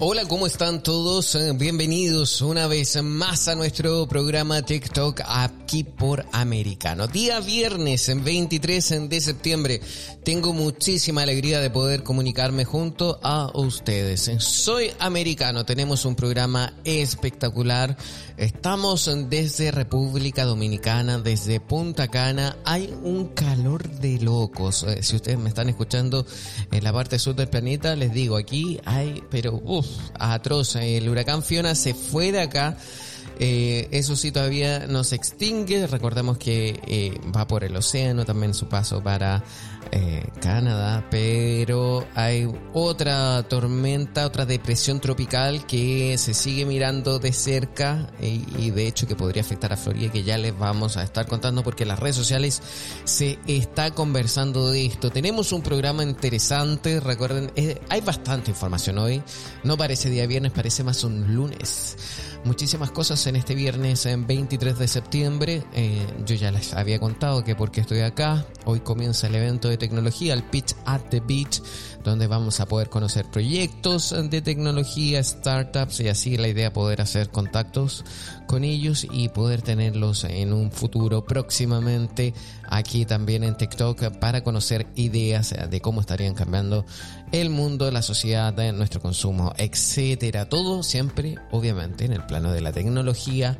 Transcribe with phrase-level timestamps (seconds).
[0.00, 1.34] Hola, ¿cómo están todos?
[1.34, 7.08] Eh, bienvenidos una vez más a nuestro programa TikTok aquí por Americano.
[7.08, 9.80] Día viernes, 23 de septiembre.
[10.22, 14.30] Tengo muchísima alegría de poder comunicarme junto a ustedes.
[14.38, 17.96] Soy americano, tenemos un programa espectacular.
[18.36, 22.56] Estamos desde República Dominicana, desde Punta Cana.
[22.64, 24.84] Hay un calor de locos.
[24.84, 26.24] Eh, si ustedes me están escuchando
[26.70, 30.76] en la parte sur del planeta, les digo, aquí hay, pero uff, atroz.
[30.76, 32.76] El huracán Fiona se fue de acá.
[33.38, 35.86] Eh, eso sí todavía no se extingue.
[35.86, 39.44] Recordemos que eh, va por el océano también su paso para
[39.92, 48.10] eh, Canadá, pero hay otra tormenta, otra depresión tropical que se sigue mirando de cerca
[48.20, 51.26] y, y de hecho que podría afectar a Florida que ya les vamos a estar
[51.26, 52.60] contando porque en las redes sociales
[53.04, 55.10] se está conversando de esto.
[55.10, 57.50] Tenemos un programa interesante, recuerden,
[57.88, 59.22] hay bastante información hoy.
[59.62, 61.96] No parece día viernes, parece más un lunes
[62.48, 65.62] muchísimas cosas en este viernes en 23 de septiembre.
[65.74, 69.76] Eh, yo ya les había contado que porque estoy acá, hoy comienza el evento de
[69.76, 71.60] tecnología, el Pitch at the Beach,
[72.08, 77.30] donde vamos a poder conocer proyectos de tecnología, startups y así la idea poder hacer
[77.30, 78.04] contactos
[78.46, 82.34] con ellos y poder tenerlos en un futuro próximamente
[82.68, 86.84] aquí también en TikTok para conocer ideas de cómo estarían cambiando
[87.32, 90.48] el mundo, la sociedad, nuestro consumo, etcétera.
[90.48, 93.58] Todo siempre, obviamente, en el plano de la tecnología,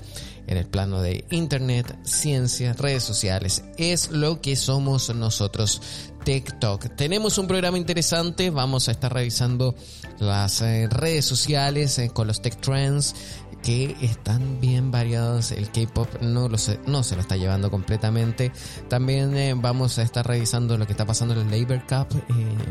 [0.48, 3.64] en el plano de internet, ciencia, redes sociales.
[3.76, 5.80] Es lo que somos nosotros.
[6.24, 6.94] TikTok.
[6.96, 9.74] Tenemos un programa interesante, vamos a estar revisando
[10.18, 13.14] las eh, redes sociales eh, con los tech trends
[13.62, 15.52] que están bien variados.
[15.52, 18.52] El K-pop no, lo se, no se lo está llevando completamente.
[18.88, 22.22] También eh, vamos a estar revisando lo que está pasando en el Labor Cup.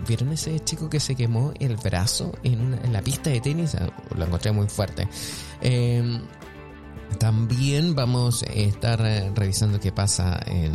[0.07, 3.75] ¿Vieron ese chico que se quemó el brazo en, en la pista de tenis?
[3.75, 5.07] Ah, lo encontré muy fuerte.
[5.62, 6.22] Eh,
[7.17, 10.73] también vamos a estar eh, revisando qué pasa en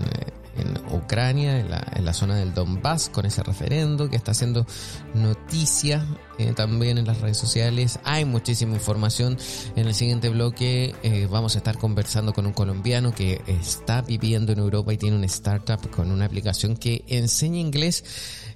[0.57, 4.67] en Ucrania, en la, zona del Donbass, con ese referendo que está haciendo
[5.15, 6.05] noticia
[6.39, 7.99] eh, también en las redes sociales.
[8.05, 9.39] Hay muchísima información.
[9.77, 14.53] En el siguiente bloque eh, vamos a estar conversando con un colombiano que está viviendo
[14.53, 18.05] en Europa y tiene una startup con una aplicación que enseña inglés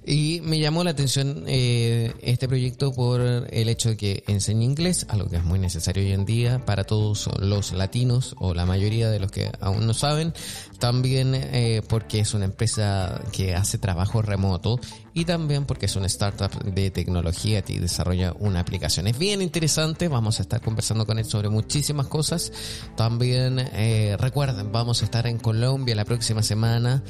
[0.09, 5.05] y me llamó la atención eh, este proyecto por el hecho de que enseña inglés,
[5.09, 9.09] algo que es muy necesario hoy en día para todos los latinos o la mayoría
[9.09, 10.33] de los que aún no saben.
[10.79, 14.79] También eh, porque es una empresa que hace trabajo remoto
[15.13, 19.07] y también porque es una startup de tecnología y desarrolla una aplicación.
[19.07, 22.51] Es bien interesante, vamos a estar conversando con él sobre muchísimas cosas.
[22.95, 27.03] También eh, recuerden, vamos a estar en Colombia la próxima semana.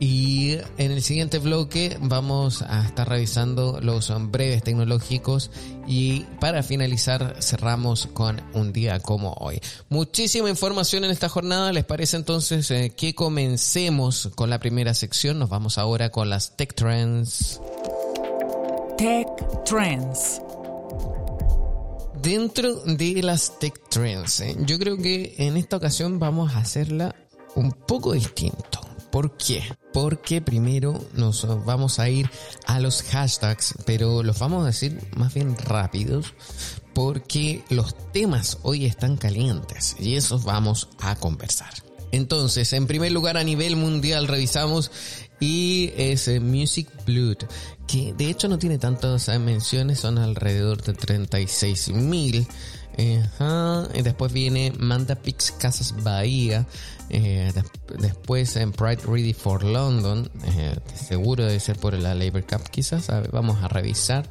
[0.00, 5.50] Y en el siguiente bloque vamos a estar revisando los breves tecnológicos
[5.86, 9.60] y para finalizar cerramos con un día como hoy.
[9.88, 15.38] Muchísima información en esta jornada, ¿les parece entonces eh, que comencemos con la primera sección?
[15.38, 17.60] Nos vamos ahora con las Tech Trends.
[18.98, 19.28] Tech
[19.64, 20.40] Trends.
[22.20, 27.14] Dentro de las Tech Trends, eh, yo creo que en esta ocasión vamos a hacerla
[27.54, 28.80] un poco distinto.
[29.14, 29.62] ¿Por qué?
[29.92, 32.28] Porque primero nos vamos a ir
[32.66, 36.34] a los hashtags, pero los vamos a decir más bien rápidos,
[36.94, 41.72] porque los temas hoy están calientes y esos vamos a conversar.
[42.10, 44.90] Entonces, en primer lugar a nivel mundial revisamos
[45.38, 47.44] y es Music Blood,
[47.86, 52.48] que de hecho no tiene tantas menciones, son alrededor de 36 mil.
[52.98, 56.66] y después viene Manda Pix Casas Bahía,
[57.10, 57.52] eh,
[57.98, 63.08] después en Pride Ready for London, eh, seguro debe ser por la Labor Cup quizás,
[63.30, 64.26] vamos a revisar.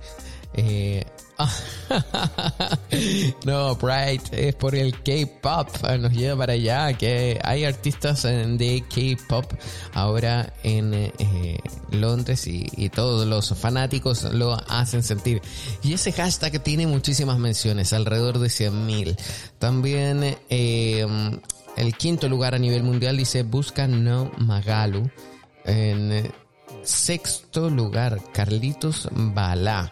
[0.55, 1.03] Eh,
[3.45, 5.67] no, Pride es por el K-Pop,
[5.99, 9.51] nos lleva para allá, que hay artistas de K-Pop
[9.93, 11.11] ahora en
[11.89, 15.41] Londres y, y, todos los fanáticos lo hacen sentir.
[15.81, 19.17] Y ese hashtag tiene muchísimas menciones, alrededor de 100.000.
[19.57, 20.37] También
[21.77, 25.09] el quinto lugar a nivel mundial dice Busca No Magalu.
[25.65, 26.31] En eh,
[26.83, 29.91] sexto lugar, Carlitos Balá.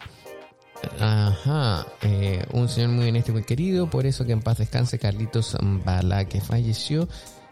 [0.99, 4.97] Ajá, eh, un señor muy honesto y muy querido, por eso que en paz descanse
[4.97, 7.07] Carlitos Balá, que falleció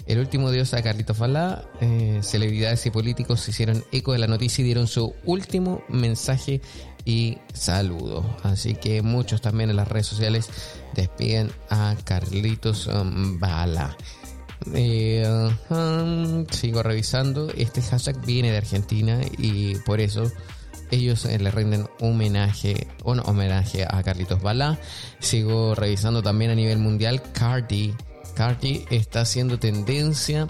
[0.08, 4.64] El último dios a Carlitos Balá, eh, celebridades y políticos hicieron eco de la noticia
[4.64, 6.62] y dieron su último mensaje
[7.06, 8.26] y saludo.
[8.44, 10.50] Así que muchos también en las redes sociales
[10.96, 13.40] despiden a Carlitos um,
[14.74, 15.50] Eh,
[16.52, 17.50] sigo revisando.
[17.56, 20.32] Este hashtag viene de Argentina y por eso
[20.92, 24.80] ellos eh, le rinden homenaje, un homenaje a Carlitos Balá.
[25.20, 27.22] Sigo revisando también a nivel mundial.
[27.34, 27.94] Cardi,
[28.36, 30.48] Cardi está haciendo tendencia.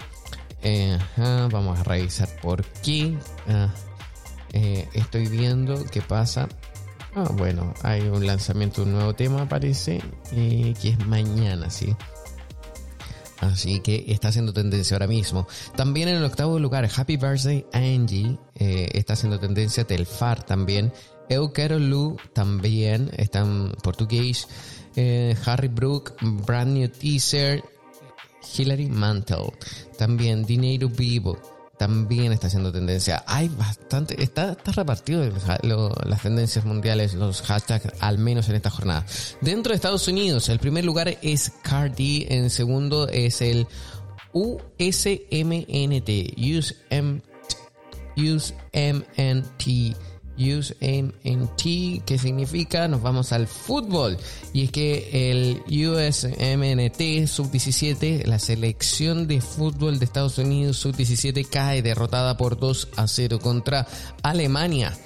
[0.62, 0.98] Eh,
[1.50, 3.16] vamos a revisar por qué.
[3.48, 3.72] Ah,
[4.52, 6.48] estoy viendo qué pasa.
[7.14, 11.96] Ah, bueno, hay un lanzamiento de un nuevo tema, parece, que es mañana, ¿sí?
[13.40, 15.48] Así que está haciendo tendencia ahora mismo.
[15.74, 18.38] También en el octavo lugar, Happy Birthday Angie.
[18.54, 20.92] Eh, está haciendo tendencia Telfar también.
[21.28, 24.46] Eu Quero Lu también está en portugués.
[24.94, 27.62] Eh, Harry Brook, Brand New Teaser.
[28.56, 29.52] Hilary Mantel.
[29.98, 31.38] También Dinero Vivo
[31.80, 33.24] también está haciendo tendencia.
[33.26, 35.24] Hay bastante, está, está repartido
[35.62, 39.06] las tendencias mundiales, los hashtags, al menos en esta jornada.
[39.40, 43.66] Dentro de Estados Unidos, el primer lugar es Cardi, en segundo es el
[44.34, 47.24] USMNT, USMNT
[48.16, 48.54] Use
[51.56, 54.18] T, que significa nos vamos al fútbol.
[54.52, 61.82] Y es que el USMNT Sub-17, la selección de fútbol de Estados Unidos Sub-17 cae
[61.82, 63.86] derrotada por 2 a 0 contra
[64.22, 64.96] Alemania.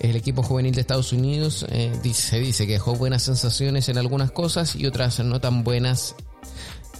[0.00, 4.30] El equipo juvenil de Estados Unidos eh, se dice que dejó buenas sensaciones en algunas
[4.30, 6.16] cosas y otras no tan buenas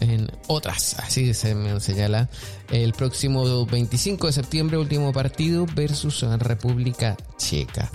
[0.01, 2.29] en otras, así se me señala,
[2.71, 7.91] el próximo 25 de septiembre, último partido versus República Checa.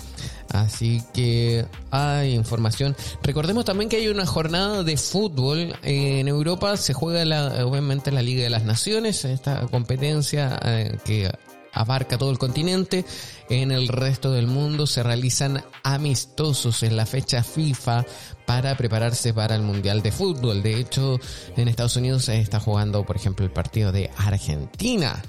[0.51, 2.95] Así que hay información.
[3.23, 5.75] Recordemos también que hay una jornada de fútbol.
[5.83, 11.31] En Europa se juega la, obviamente la Liga de las Naciones, esta competencia eh, que
[11.75, 13.05] abarca todo el continente.
[13.49, 18.05] En el resto del mundo se realizan amistosos en la fecha FIFA
[18.47, 20.63] para prepararse para el Mundial de Fútbol.
[20.63, 21.19] De hecho,
[21.55, 25.21] en Estados Unidos se está jugando, por ejemplo, el partido de Argentina.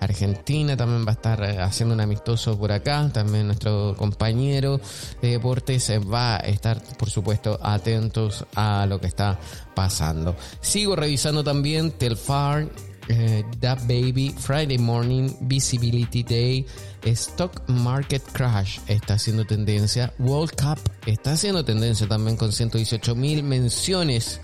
[0.00, 3.10] Argentina también va a estar eh, haciendo un amistoso por acá.
[3.12, 4.80] También nuestro compañero
[5.22, 9.38] de deportes va a estar, por supuesto, atentos a lo que está
[9.74, 10.36] pasando.
[10.60, 12.68] Sigo revisando también Telfar
[13.08, 16.66] eh, That Baby, Friday Morning, Visibility Day,
[17.04, 23.42] Stock Market Crash está haciendo tendencia, World Cup está haciendo tendencia también con 118 mil
[23.42, 24.40] menciones.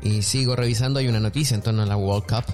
[0.00, 2.44] Y sigo revisando, hay una noticia en torno a la World Cup.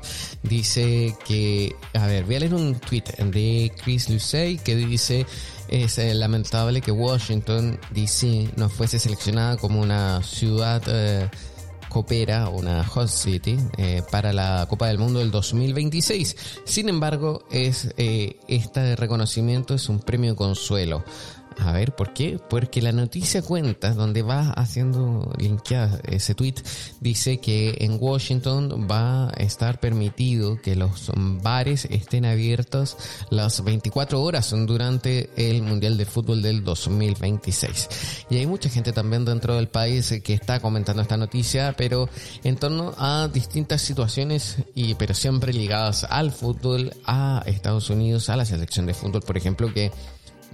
[0.42, 5.26] Dice que, a ver, voy a leer un tweet de Chris Lucey que dice,
[5.68, 10.82] es eh, lamentable que Washington DC no fuese seleccionada como una ciudad...
[10.86, 11.28] Eh,
[11.94, 16.36] coopera, una host city, eh, para la Copa del Mundo del 2026.
[16.64, 21.04] Sin embargo, es, eh, este reconocimiento es un premio consuelo.
[21.58, 22.38] A ver, ¿por qué?
[22.50, 26.56] Porque la noticia cuenta, donde va haciendo linkeada ese tweet,
[27.00, 32.96] dice que en Washington va a estar permitido que los bares estén abiertos
[33.30, 37.88] las 24 horas durante el Mundial de Fútbol del 2026.
[38.30, 42.08] Y hay mucha gente también dentro del país que está comentando esta noticia, pero
[42.42, 48.36] en torno a distintas situaciones, y pero siempre ligadas al fútbol, a Estados Unidos, a
[48.36, 49.92] la selección de fútbol, por ejemplo, que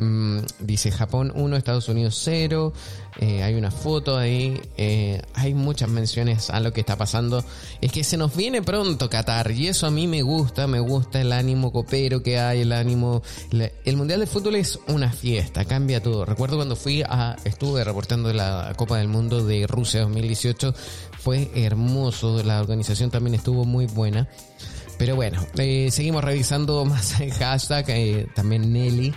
[0.01, 2.73] Mm, dice Japón 1, Estados Unidos 0.
[3.19, 4.59] Eh, hay una foto ahí.
[4.79, 7.45] Eh, hay muchas menciones a lo que está pasando.
[7.83, 9.51] Es que se nos viene pronto Qatar.
[9.51, 10.67] Y eso a mí me gusta.
[10.67, 12.63] Me gusta el ánimo copero que hay.
[12.63, 13.23] El ánimo.
[13.85, 15.67] El Mundial de Fútbol es una fiesta.
[15.67, 16.25] Cambia todo.
[16.25, 17.37] Recuerdo cuando fui a.
[17.45, 20.75] Estuve reportando la Copa del Mundo de Rusia 2018.
[21.19, 22.43] Fue hermoso.
[22.43, 24.29] La organización también estuvo muy buena.
[24.97, 27.87] Pero bueno, eh, seguimos revisando más hashtag.
[28.35, 29.13] también Nelly.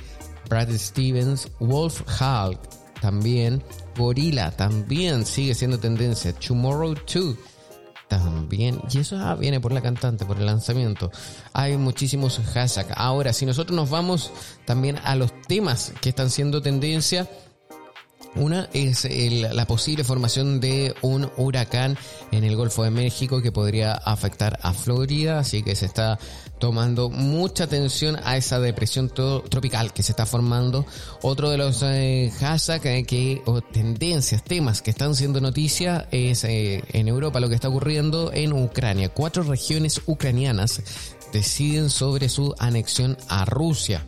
[0.53, 2.59] Brad Stevens, Wolf Hulk
[3.01, 3.63] también,
[3.97, 7.35] Gorilla también sigue siendo tendencia, Tomorrow 2
[8.07, 11.09] también, y eso ah, viene por la cantante, por el lanzamiento.
[11.53, 12.93] Hay muchísimos hashtags.
[12.95, 14.29] Ahora, si nosotros nos vamos
[14.65, 17.27] también a los temas que están siendo tendencia,
[18.35, 19.07] una es
[19.53, 21.97] la posible formación de un huracán
[22.31, 26.19] en el Golfo de México que podría afectar a Florida, así que se está
[26.63, 30.85] tomando mucha atención a esa depresión tropical que se está formando.
[31.21, 36.45] Otro de los eh, hashtags eh, que, o tendencias, temas que están siendo noticia es
[36.45, 39.09] eh, en Europa lo que está ocurriendo en Ucrania.
[39.09, 40.81] Cuatro regiones ucranianas
[41.33, 44.05] deciden sobre su anexión a Rusia.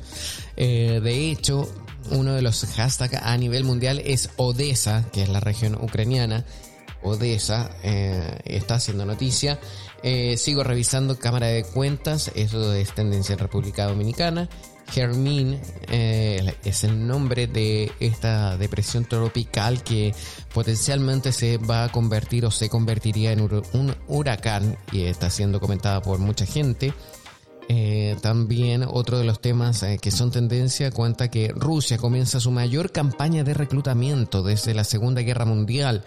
[0.56, 1.70] de hecho,
[2.12, 6.46] uno de los hashtags a nivel mundial es Odessa, que es la región ucraniana.
[7.06, 9.60] Odessa eh, está haciendo noticia.
[10.08, 14.48] Eh, sigo revisando Cámara de Cuentas, eso es tendencia en República Dominicana.
[14.96, 20.14] Hermine eh, es el nombre de esta depresión tropical que
[20.54, 26.04] potencialmente se va a convertir o se convertiría en un huracán y está siendo comentada
[26.04, 26.94] por mucha gente.
[27.68, 32.92] Eh, también otro de los temas que son tendencia cuenta que Rusia comienza su mayor
[32.92, 36.06] campaña de reclutamiento desde la Segunda Guerra Mundial.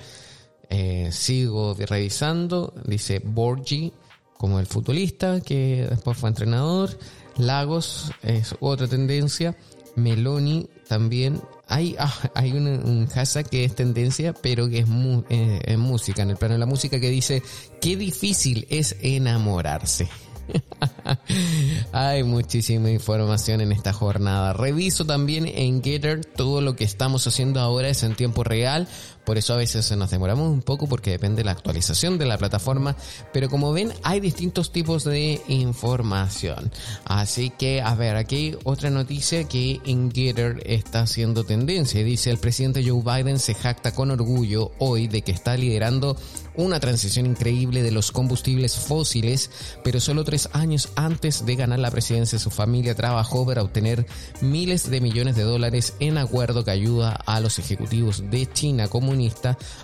[1.11, 3.93] Sigo revisando, dice Borgi
[4.39, 6.97] como el futbolista que después fue entrenador.
[7.37, 9.55] Lagos es otra tendencia.
[9.97, 11.43] Meloni también.
[11.67, 14.87] Hay, ah, hay un, hashtag que es tendencia, pero que es,
[15.29, 17.43] eh, es música, en el plano de la música, que dice,
[17.81, 20.09] qué difícil es enamorarse.
[21.93, 24.53] Hay muchísima información en esta jornada.
[24.53, 28.89] Reviso también en Getter todo lo que estamos haciendo ahora es en tiempo real.
[29.29, 32.39] Por eso a veces nos demoramos un poco porque depende de la actualización de la
[32.39, 32.97] plataforma.
[33.31, 36.73] Pero como ven, hay distintos tipos de información.
[37.05, 42.03] Así que, a ver, aquí otra noticia que en Getter está haciendo tendencia.
[42.03, 46.17] Dice el presidente Joe Biden se jacta con orgullo hoy de que está liderando
[46.59, 49.51] una transición increíble de los combustibles fósiles,
[49.85, 54.07] pero solo tres años antes de ganar la presidencia su familia trabajó para obtener
[54.41, 58.89] miles de millones de dólares en acuerdo que ayuda a los ejecutivos de China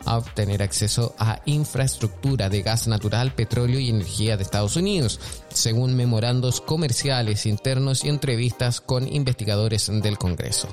[0.05, 5.97] a obtener acceso a infraestructura de gas natural, petróleo y energía de Estados Unidos, según
[5.97, 10.69] memorandos comerciales internos y entrevistas con investigadores del Congreso.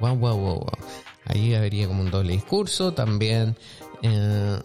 [0.00, 0.78] Wow, wow, wow, wow.
[1.26, 2.92] Ahí habría como un doble discurso.
[2.92, 3.56] También
[4.02, 4.58] eh,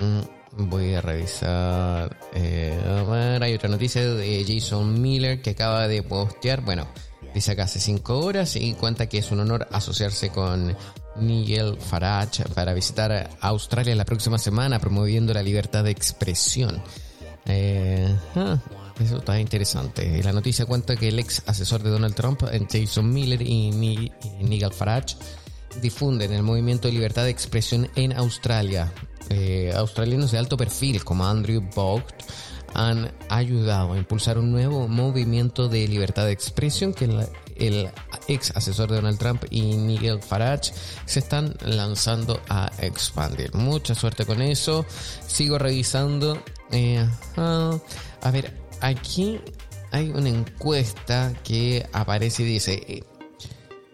[0.00, 2.16] mm, voy a revisar.
[2.34, 6.60] Eh, hay otra noticia de Jason Miller que acaba de postear.
[6.60, 6.86] Bueno,
[7.34, 10.76] dice acá hace 5 horas y cuenta que es un honor asociarse con
[11.16, 16.82] Nigel Farage para visitar Australia la próxima semana promoviendo la libertad de expresión.
[17.46, 18.58] Eh, ah,
[19.00, 20.22] eso está interesante.
[20.22, 23.70] La noticia cuenta que el ex asesor de Donald Trump, Jason Miller y
[24.40, 25.16] Nigel Farage,
[25.80, 28.92] difunden el movimiento de libertad de expresión en Australia.
[29.30, 32.12] Eh, australianos de alto perfil como Andrew Bogt
[32.74, 37.08] han ayudado a impulsar un nuevo movimiento de libertad de expresión que
[37.56, 37.90] el,
[38.28, 40.72] ex asesor de Donald Trump y Nigel Farage
[41.04, 43.54] se están lanzando a expandir.
[43.54, 44.84] Mucha suerte con eso.
[45.26, 46.42] Sigo revisando.
[46.70, 47.06] Eh,
[47.36, 49.40] a ver, aquí
[49.90, 53.04] hay una encuesta que aparece y dice, eh,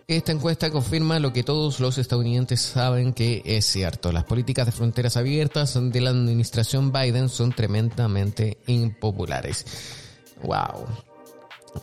[0.09, 4.11] esta encuesta confirma lo que todos los estadounidenses saben que es cierto.
[4.11, 9.64] Las políticas de fronteras abiertas de la administración Biden son tremendamente impopulares.
[10.43, 11.10] Wow.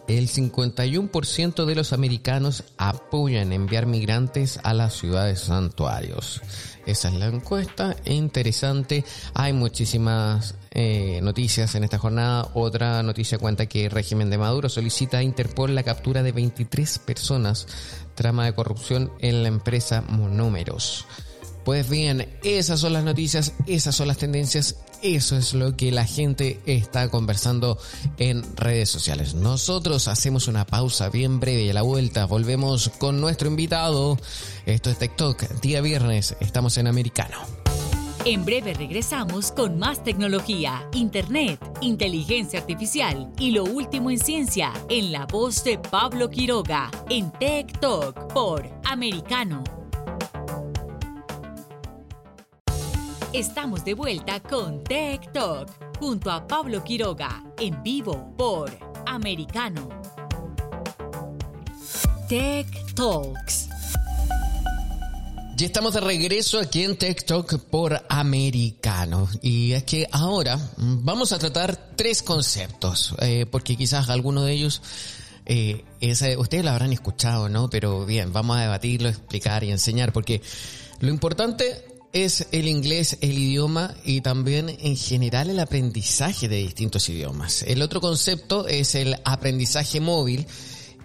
[0.08, 6.42] El 51% de los americanos apoyan enviar migrantes a las ciudades santuarios.
[6.86, 7.96] Esa es la encuesta.
[8.06, 9.04] Interesante.
[9.34, 12.50] Hay muchísimas eh, noticias en esta jornada.
[12.54, 17.00] Otra noticia cuenta que el régimen de Maduro solicita a Interpol la captura de 23
[17.00, 17.68] personas
[18.16, 21.06] trama de corrupción en la empresa Monómeros.
[21.64, 26.06] Pues bien, esas son las noticias, esas son las tendencias, eso es lo que la
[26.06, 27.78] gente está conversando
[28.18, 29.34] en redes sociales.
[29.36, 34.18] Nosotros hacemos una pausa bien breve y a la vuelta volvemos con nuestro invitado.
[34.66, 37.38] Esto es TikTok, día viernes, estamos en Americano.
[38.26, 45.14] En breve regresamos con más tecnología, internet, inteligencia artificial y lo último en ciencia en
[45.14, 47.32] la voz de Pablo Quiroga en
[47.80, 49.77] Talk por Americano.
[53.38, 58.76] Estamos de vuelta con Tech Talk junto a Pablo Quiroga en vivo por
[59.06, 59.90] Americano.
[62.28, 63.70] Tech Talks
[65.56, 69.30] ya estamos de regreso aquí en TikTok por Americano.
[69.44, 74.82] Y es que ahora vamos a tratar tres conceptos, eh, porque quizás alguno de ellos
[75.46, 75.84] eh,
[76.38, 77.70] ustedes lo habrán escuchado, ¿no?
[77.70, 80.42] Pero bien, vamos a debatirlo, explicar y enseñar, porque
[81.02, 87.10] lo importante es el inglés, el idioma y también en general el aprendizaje de distintos
[87.10, 87.64] idiomas.
[87.64, 90.48] El otro concepto es el aprendizaje móvil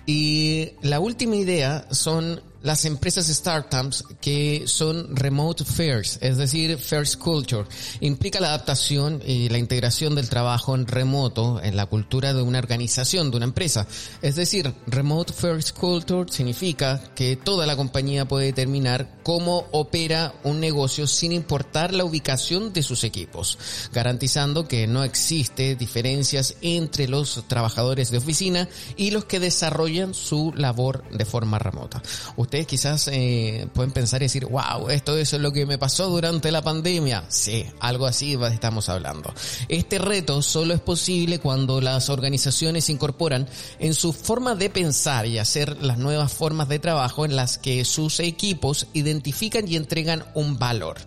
[0.07, 7.17] y la última idea son las empresas startups que son remote first, es decir, first
[7.17, 7.65] culture,
[8.01, 12.59] implica la adaptación y la integración del trabajo en remoto en la cultura de una
[12.59, 13.87] organización, de una empresa.
[14.23, 20.61] Es decir, remote first culture significa que toda la compañía puede determinar cómo opera un
[20.61, 23.59] negocio sin importar la ubicación de sus equipos,
[23.93, 30.53] garantizando que no existe diferencias entre los trabajadores de oficina y los que desarrollan su
[30.55, 32.03] labor de forma remota
[32.53, 36.53] ustedes quizás eh, pueden pensar y decir, wow, esto es lo que me pasó durante
[36.53, 37.25] la pandemia.
[37.29, 39.33] Sí, algo así estamos hablando.
[39.69, 45.39] Este reto solo es posible cuando las organizaciones incorporan en su forma de pensar y
[45.39, 50.59] hacer las nuevas formas de trabajo en las que sus equipos identifican y entregan un
[50.59, 50.99] valor.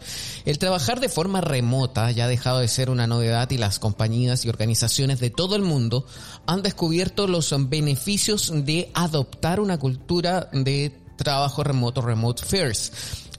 [0.45, 4.45] El trabajar de forma remota ya ha dejado de ser una novedad y las compañías
[4.45, 6.07] y organizaciones de todo el mundo
[6.47, 12.93] han descubierto los beneficios de adoptar una cultura de trabajo remoto, remote first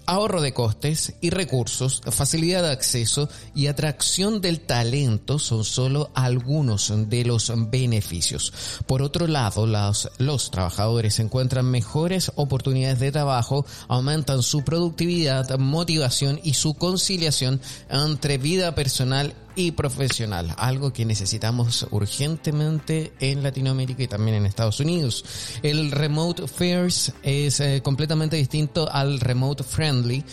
[0.07, 6.93] ahorro de costes y recursos, facilidad de acceso y atracción del talento son solo algunos
[7.09, 8.53] de los beneficios.
[8.87, 16.55] Por otro lado, los, trabajadores encuentran mejores oportunidades de trabajo, aumentan su productividad, motivación y
[16.55, 24.37] su conciliación entre vida personal y profesional, algo que necesitamos urgentemente en Latinoamérica y también
[24.37, 25.25] en Estados Unidos.
[25.63, 30.25] El remote first es eh, completamente distinto al remote friendly.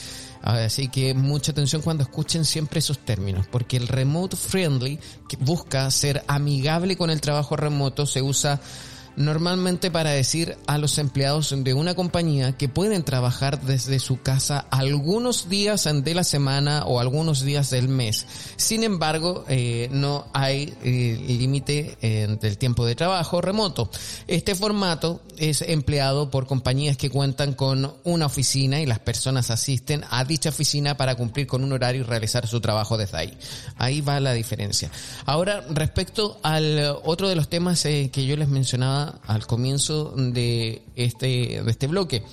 [0.42, 5.00] Así que mucha atención cuando escuchen siempre esos términos, porque el remote friendly
[5.30, 8.60] que busca ser amigable con el trabajo remoto se usa
[9.16, 14.66] normalmente para decir a los empleados de una compañía que pueden trabajar desde su casa
[14.72, 18.26] algunos días de la semana o algunos días del mes.
[18.56, 23.90] Sin embargo, eh, no hay eh, límite eh, del tiempo de trabajo remoto.
[24.28, 30.04] Este formato es empleado por compañías que cuentan con una oficina y las personas asisten
[30.10, 33.38] a dicha oficina para cumplir con un horario y realizar su trabajo desde ahí.
[33.78, 34.90] Ahí va la diferencia.
[35.26, 41.62] Ahora, respecto al otro de los temas que yo les mencionaba al comienzo de este,
[41.64, 42.24] de este bloque.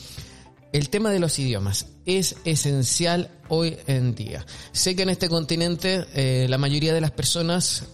[0.73, 4.47] El tema de los idiomas es esencial hoy en día.
[4.73, 7.87] Sé que en este continente eh, la mayoría de las personas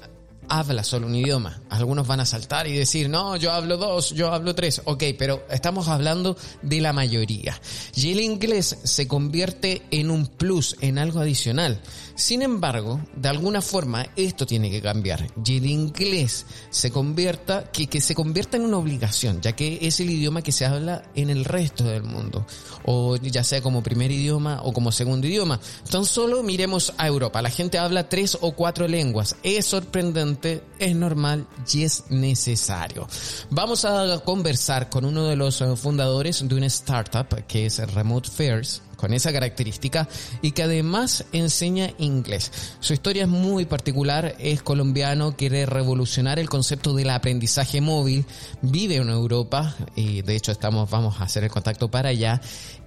[0.48, 1.60] habla solo un idioma.
[1.70, 4.82] Algunos van a saltar y decir, no, yo hablo dos, yo hablo tres.
[4.84, 7.60] Ok, pero estamos hablando de la mayoría.
[7.94, 11.80] Y el inglés se convierte en un plus, en algo adicional.
[12.16, 15.26] Sin embargo, de alguna forma esto tiene que cambiar.
[15.44, 20.00] Y el inglés se convierta, que, que se convierta en una obligación, ya que es
[20.00, 22.46] el idioma que se habla en el resto del mundo.
[22.84, 25.60] O ya sea como primer idioma o como segundo idioma.
[25.90, 27.42] Tan solo miremos a Europa.
[27.42, 29.36] La gente habla tres o cuatro lenguas.
[29.42, 33.06] Es sorprendente es normal y es necesario.
[33.50, 38.30] Vamos a conversar con uno de los eh, fundadores de una startup que es Remote
[38.30, 40.08] Fairs con esa característica
[40.42, 42.50] y que además enseña inglés.
[42.80, 48.24] Su historia es muy particular, es colombiano, quiere revolucionar el concepto del aprendizaje móvil,
[48.62, 52.40] vive en Europa y de hecho estamos vamos a hacer el contacto para allá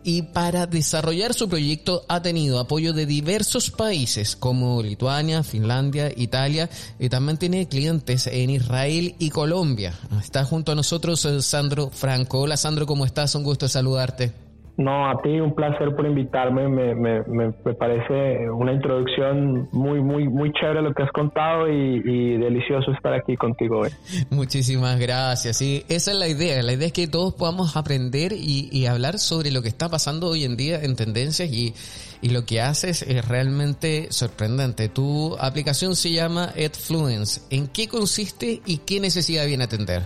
[0.04, 6.70] y para desarrollar su proyecto ha tenido apoyo de diversos países como Lituania, Finlandia, Italia
[6.98, 9.94] y también tiene clientes en Israel y Colombia.
[10.22, 12.40] Está junto a nosotros eh, Sandro Franco.
[12.40, 13.36] Hola Sandro, ¿cómo estás?
[13.36, 14.49] Un gusto saludarte.
[14.80, 16.70] No, a ti un placer por invitarme.
[16.70, 22.38] Me, me, me, parece una introducción muy, muy, muy chévere lo que has contado y,
[22.38, 23.90] delicioso estar aquí contigo hoy.
[24.30, 25.58] Muchísimas gracias.
[25.58, 26.64] Sí, esa es la idea.
[26.64, 30.28] La idea es que todos podamos aprender y, y hablar sobre lo que está pasando
[30.28, 31.74] hoy en día en tendencias y,
[32.22, 34.88] y lo que haces es realmente sorprendente.
[34.88, 37.42] Tu aplicación se llama EdFluence.
[37.54, 40.04] ¿En qué consiste y qué necesidad viene a atender?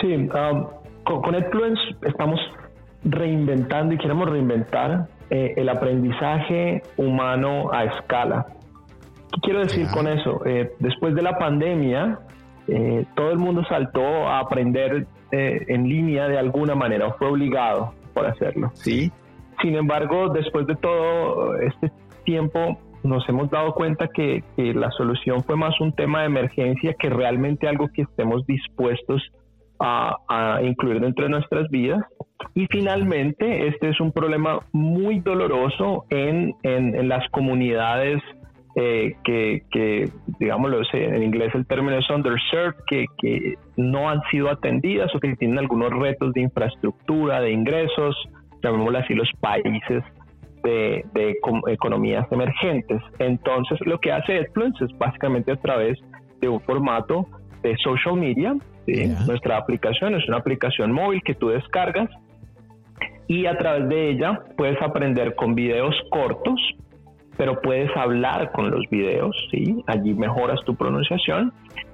[0.00, 0.28] Sí, um,
[1.04, 2.40] con, con EdFluence estamos
[3.06, 8.46] reinventando y queremos reinventar eh, el aprendizaje humano a escala.
[9.32, 10.44] ¿Qué quiero decir con eso?
[10.44, 12.18] Eh, después de la pandemia,
[12.68, 17.92] eh, todo el mundo saltó a aprender en línea de alguna manera, o fue obligado
[18.14, 19.10] por hacerlo, ¿sí?
[19.60, 21.90] Sin embargo, después de todo este
[22.24, 26.94] tiempo, nos hemos dado cuenta que, que la solución fue más un tema de emergencia
[26.94, 29.20] que realmente algo que estemos dispuestos
[29.78, 32.04] a, incluir dentro de nuestras vidas.
[32.54, 38.22] Y finalmente, este es un problema muy doloroso en, en, las comunidades
[38.74, 44.50] eh, que, que, digámoslo, en inglés el término es underserved, que, que no han sido
[44.50, 48.16] atendidas o que tienen algunos retos de infraestructura, de ingresos,
[48.62, 50.02] llamémoslo así, los países
[50.62, 51.36] de, de
[51.68, 53.00] economías emergentes.
[53.18, 55.98] Entonces, lo que hace Edfluence es básicamente a través
[56.40, 57.26] de un formato
[57.62, 58.56] de social media
[59.26, 62.08] nuestra aplicación es una aplicación móvil que tú descargas
[63.28, 66.60] y a través de ella puedes aprender con videos cortos,
[67.36, 69.82] pero puedes hablar con los videos, ¿sí?
[69.86, 71.52] Allí mejoras tu pronunciación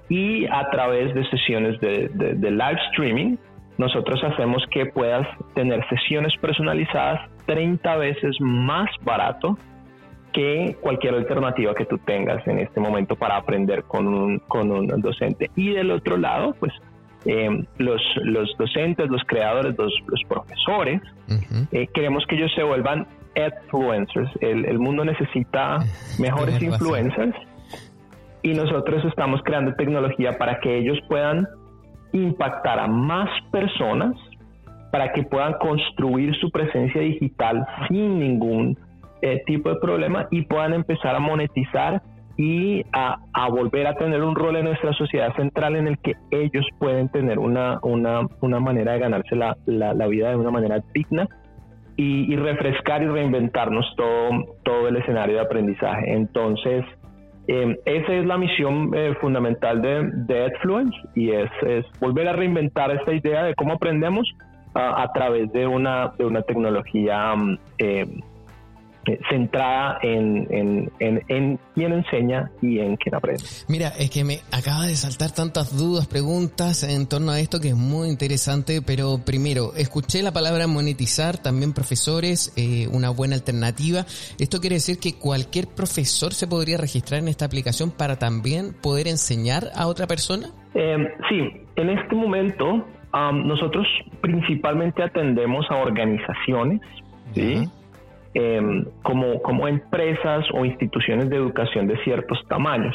[0.08, 3.36] y a través de sesiones de, de live streaming,
[3.78, 9.56] nosotros hacemos que puedas tener sesiones personalizadas 30 veces más barato
[10.32, 14.86] que cualquier alternativa que tú tengas en este momento para aprender con un, con un
[15.00, 15.50] docente.
[15.56, 16.72] Y del otro lado, pues
[17.24, 19.92] eh, los, los docentes, los creadores, los,
[20.28, 21.00] profesores,
[21.72, 24.30] eh, queremos que ellos se vuelvan influencers.
[24.40, 25.78] El, el mundo necesita
[26.18, 27.34] mejores influencers.
[28.42, 31.46] Y nosotros estamos creando tecnología para que ellos puedan
[32.12, 34.14] impactar a más personas
[34.92, 38.78] para que puedan construir su presencia digital sin ningún
[39.22, 42.02] eh, tipo de problema y puedan empezar a monetizar
[42.44, 46.66] y a, volver a tener un rol en nuestra sociedad central en el que ellos
[46.80, 51.28] pueden tener una, una, una manera de ganarse la, la, vida de una manera digna
[51.96, 56.14] y, refrescar y reinventarnos todo, todo el escenario de aprendizaje.
[56.14, 56.84] Entonces,
[57.46, 62.32] eh, esa es la misión eh, fundamental de, de Edfluence y es, es, volver a
[62.32, 64.28] reinventar esta idea de cómo aprendemos
[64.74, 67.34] a través de una, de una tecnología
[67.78, 68.06] eh,
[69.28, 73.42] centrada en, en, en, en, quién enseña y en quién aprende.
[73.68, 77.68] Mira, es que me acaba de saltar tantas dudas, preguntas en torno a esto que
[77.68, 84.04] es muy interesante, pero primero, escuché la palabra monetizar, también profesores, eh, una buena alternativa.
[84.38, 89.08] ¿Esto quiere decir que cualquier profesor se podría registrar en esta aplicación para también poder
[89.08, 90.48] enseñar a otra persona?
[90.74, 90.96] Eh,
[91.28, 91.42] sí,
[91.76, 92.86] en este momento
[93.44, 93.86] nosotros
[94.22, 96.80] principalmente atendemos a organizaciones,
[97.34, 97.68] ¿sí?
[98.34, 102.94] Em, como, como empresas o instituciones de educación de ciertos tamaños.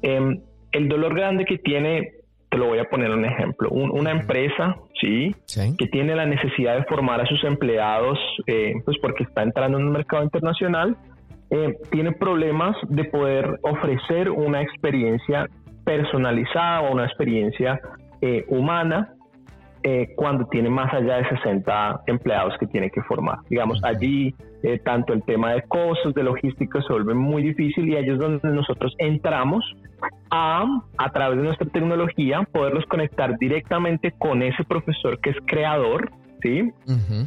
[0.00, 0.40] Em,
[0.72, 2.12] el dolor grande que tiene,
[2.48, 5.34] te lo voy a poner un ejemplo, una empresa, ¿sí?
[5.76, 9.84] Que tiene la necesidad de formar a sus empleados, eh, pues porque está entrando en
[9.84, 10.96] un mercado internacional,
[11.50, 15.50] eh, tiene problemas de poder ofrecer una experiencia
[15.84, 17.78] personalizada o una experiencia
[18.22, 19.12] eh, humana
[19.90, 23.38] eh, cuando tiene más allá de 60 empleados que tiene que formar.
[23.48, 27.96] Digamos, allí eh, tanto el tema de costos, de logística se vuelve muy difícil y
[27.96, 29.64] ahí es donde nosotros entramos
[30.30, 30.66] a,
[30.98, 36.10] a través de nuestra tecnología, poderlos conectar directamente con ese profesor que es creador,
[36.42, 36.70] ¿sí?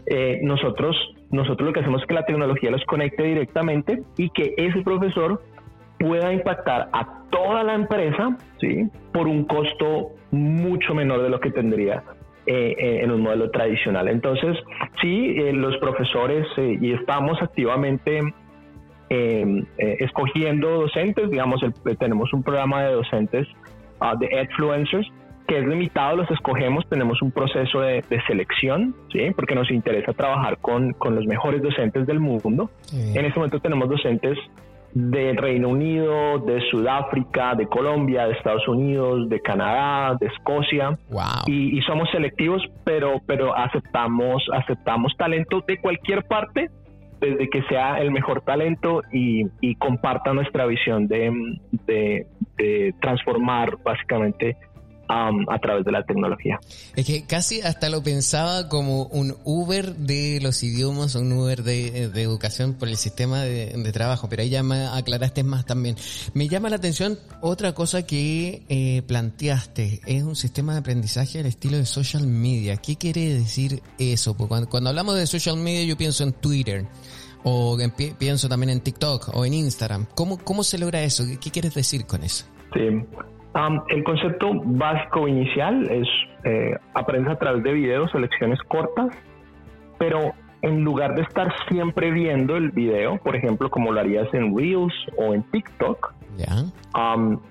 [0.05, 0.95] Eh, nosotros,
[1.31, 5.41] nosotros lo que hacemos es que la tecnología los conecte directamente y que ese profesor
[5.97, 8.87] pueda impactar a toda la empresa, ¿sí?
[9.13, 12.03] Por un costo mucho menor de lo que tendría
[12.47, 14.07] eh, eh, en un modelo tradicional.
[14.07, 14.57] Entonces,
[14.99, 18.21] sí, eh, los profesores y estamos activamente
[19.77, 21.61] escogiendo docentes, digamos,
[21.99, 23.45] tenemos un programa de docentes
[23.99, 25.05] uh, de influencers
[25.47, 29.31] que es limitado, los escogemos, tenemos un proceso de, selección, ¿sí?
[29.35, 32.71] porque nos interesa trabajar con, con, los mejores docentes del mundo.
[32.93, 34.37] En este momento tenemos docentes
[34.93, 40.97] del Reino Unido, de Sudáfrica, de Colombia, de Estados Unidos, de Canadá, de Escocia.
[41.45, 46.69] Y, somos selectivos, pero, pero aceptamos, aceptamos talento de cualquier parte,
[47.19, 54.57] desde que sea el mejor talento y, comparta nuestra visión de, de transformar básicamente
[55.11, 56.59] a través de la tecnología.
[56.95, 62.03] Es que casi hasta lo pensaba como un Uber de los idiomas, un Uber de,
[62.21, 65.95] educación por el sistema de, trabajo, pero ahí ya me aclaraste más también.
[66.33, 71.45] Me llama la atención otra cosa que eh, planteaste, es un sistema de aprendizaje al
[71.45, 72.77] estilo de social media.
[72.77, 74.35] ¿Qué quiere decir eso?
[74.35, 76.85] Porque cuando, hablamos de social media yo pienso en Twitter
[77.43, 77.77] o
[78.17, 80.05] pienso también en TikTok o en Instagram.
[80.15, 81.25] ¿Cómo, cómo se logra eso?
[81.25, 82.45] ¿Qué, qué quieres decir con eso?
[82.73, 82.79] Sí,
[83.89, 86.07] el concepto básico inicial es
[86.43, 89.15] eh, aprendes a través de videos o lecciones cortas,
[89.97, 94.55] pero en lugar de estar siempre viendo el video, por ejemplo, como lo harías en
[94.55, 96.13] Reels o en TikTok,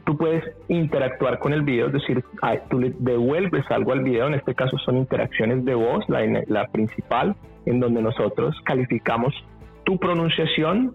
[0.05, 2.25] tú puedes interactuar con el video, es decir,
[2.69, 6.67] tú le devuelves algo al video, en este caso son interacciones de voz, la, la
[6.69, 7.37] principal,
[7.67, 9.35] en donde nosotros calificamos
[9.85, 10.95] tu pronunciación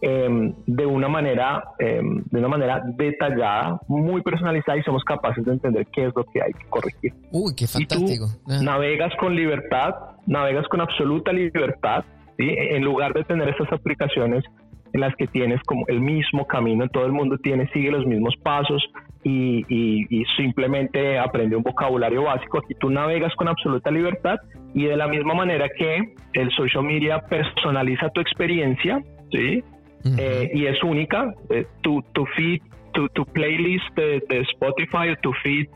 [0.00, 5.52] Em, de una manera em, de una manera detallada, muy personalizada y somos capaces de
[5.52, 7.14] entender qué es lo que hay que corregir.
[7.32, 8.26] Uy, qué fantástico.
[8.46, 8.60] Ah.
[8.62, 9.94] Navegas con libertad,
[10.26, 12.04] navegas con absoluta libertad,
[12.36, 12.54] ¿sí?
[12.54, 14.44] en lugar de tener esas aplicaciones
[14.92, 18.34] en las que tienes como el mismo camino, todo el mundo tiene, sigue los mismos
[18.42, 18.84] pasos
[19.24, 22.58] y, y, simplemente aprende un vocabulario básico.
[22.58, 24.36] Aquí tú navegas con absoluta libertad
[24.74, 29.02] y de la misma manera que el social media personaliza tu experiencia,
[29.32, 29.64] ¿sí?
[30.04, 31.32] Eh, y es única.
[31.50, 32.60] Eh, tu, tu feed,
[32.92, 35.68] tu, tu playlist de, Spotify o tu feed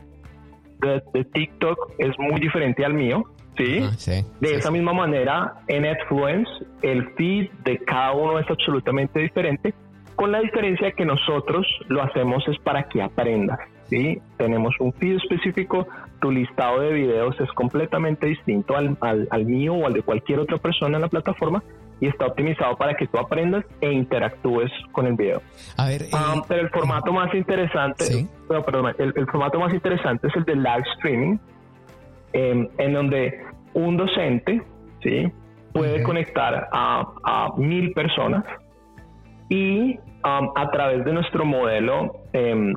[0.81, 3.23] de, TikTok es muy diferente al mío.
[3.57, 3.79] ¿sí?
[3.81, 6.49] Ah, de esa misma manera, en Netfluence,
[6.81, 9.73] el feed de cada uno es absolutamente diferente,
[10.15, 13.59] con la diferencia que nosotros lo hacemos es para que aprendas.
[13.89, 14.19] ¿sí?
[14.37, 15.87] Tenemos un feed específico,
[16.21, 20.39] tu listado de videos es completamente distinto al, al, al mío o al de cualquier
[20.39, 21.63] otra persona en la plataforma,
[21.99, 25.41] y está optimizado para que tú aprendas e interactúes con el video.
[25.77, 30.35] A ver, ah, eh, pero el formato más interesante, perdón, el, formato más interesante es
[30.35, 31.37] el de live streaming,
[32.33, 34.61] em, en donde un docente,
[35.03, 35.31] sí,
[35.73, 38.43] puede conectar a, mil personas
[39.49, 42.73] y um, a través de nuestro modelo, em,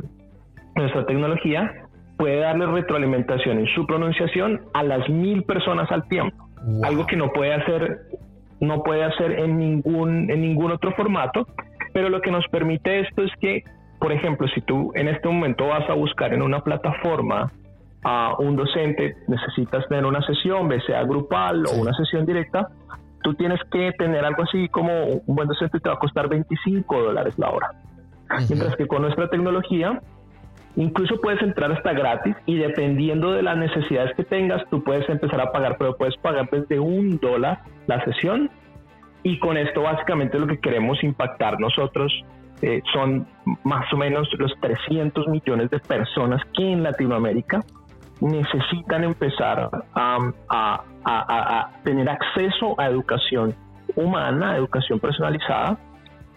[0.75, 1.83] nuestra tecnología,
[2.17, 6.49] puede darle retroalimentación en su pronunciación a las mil personas al tiempo.
[6.85, 8.03] Algo que no puede hacer,
[8.63, 11.47] no puede hacer en ningún, en ningún otro formato.
[11.93, 13.65] Pero lo que nos permite esto es que,
[13.99, 17.53] por ejemplo, si tú en este momento vas a buscar en una plataforma
[18.05, 22.69] a un docente, necesitas tener una sesión, sea grupal o una sesión directa,
[23.23, 27.03] tú tienes que tener algo así como un buen docente te va a costar 25
[27.03, 27.71] dólares la hora.
[28.49, 30.01] Mientras que con nuestra tecnología
[30.77, 35.41] Incluso puedes entrar hasta gratis y dependiendo de las necesidades que tengas, tú puedes empezar
[35.41, 38.51] a pagar, pero puedes pagar desde un dólar la sesión.
[39.23, 42.13] Y con esto básicamente lo que queremos impactar nosotros
[42.63, 43.27] eh, son
[43.65, 47.61] más o menos los 300 millones de personas que en Latinoamérica
[48.21, 53.55] necesitan empezar a tener acceso a educación
[53.95, 55.77] humana, a educación personalizada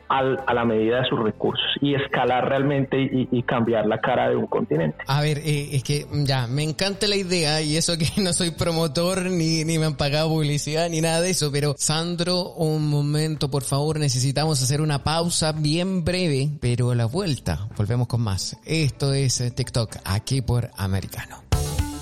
[0.09, 4.47] a la medida de sus recursos y escalar realmente y, cambiar la cara de un
[4.47, 4.97] continente.
[5.07, 8.51] A ver, eh, es que ya, me encanta la idea y eso que no soy
[8.51, 13.49] promotor ni, ni me han pagado publicidad ni nada de eso, pero Sandro, un momento,
[13.49, 18.57] por favor, necesitamos hacer una pausa bien breve, pero a la vuelta volvemos con más.
[18.65, 21.44] Esto es eh, TikTok, aquí por Americano.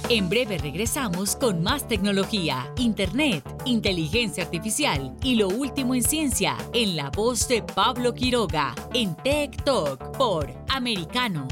[0.10, 6.98] En breve regresamos con más tecnología, internet, inteligencia artificial y lo último en ciencia en
[6.98, 11.48] la voz de Pablo Quiroga en Tech Talk por Americano.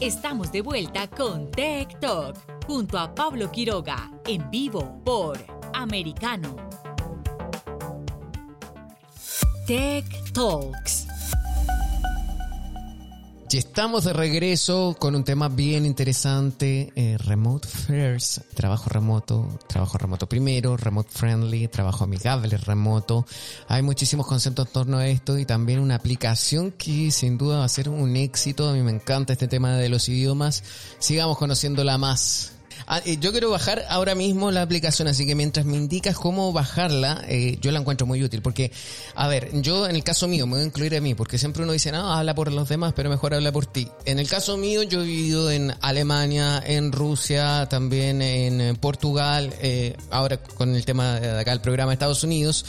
[0.00, 5.36] Estamos de vuelta con Tech Talk junto a Pablo Quiroga en vivo por
[5.74, 6.54] Americano.
[9.66, 11.08] Tech Talks
[13.48, 19.98] y estamos de regreso con un tema bien interesante, eh, Remote First, trabajo remoto, trabajo
[19.98, 23.24] remoto primero, Remote Friendly, trabajo amigable remoto.
[23.68, 27.64] Hay muchísimos conceptos en torno a esto y también una aplicación que sin duda va
[27.64, 28.68] a ser un éxito.
[28.68, 30.64] A mí me encanta este tema de los idiomas.
[30.98, 32.55] Sigamos conociéndola más.
[32.86, 36.52] Ah, eh, yo quiero bajar ahora mismo la aplicación, así que mientras me indicas cómo
[36.52, 38.42] bajarla, eh, yo la encuentro muy útil.
[38.42, 38.70] Porque,
[39.14, 41.62] a ver, yo en el caso mío, me voy a incluir a mí, porque siempre
[41.62, 43.88] uno dice, no, habla por los demás, pero mejor habla por ti.
[44.04, 49.96] En el caso mío, yo he vivido en Alemania, en Rusia, también en Portugal, eh,
[50.10, 52.64] ahora con el tema de acá, el programa de Estados Unidos.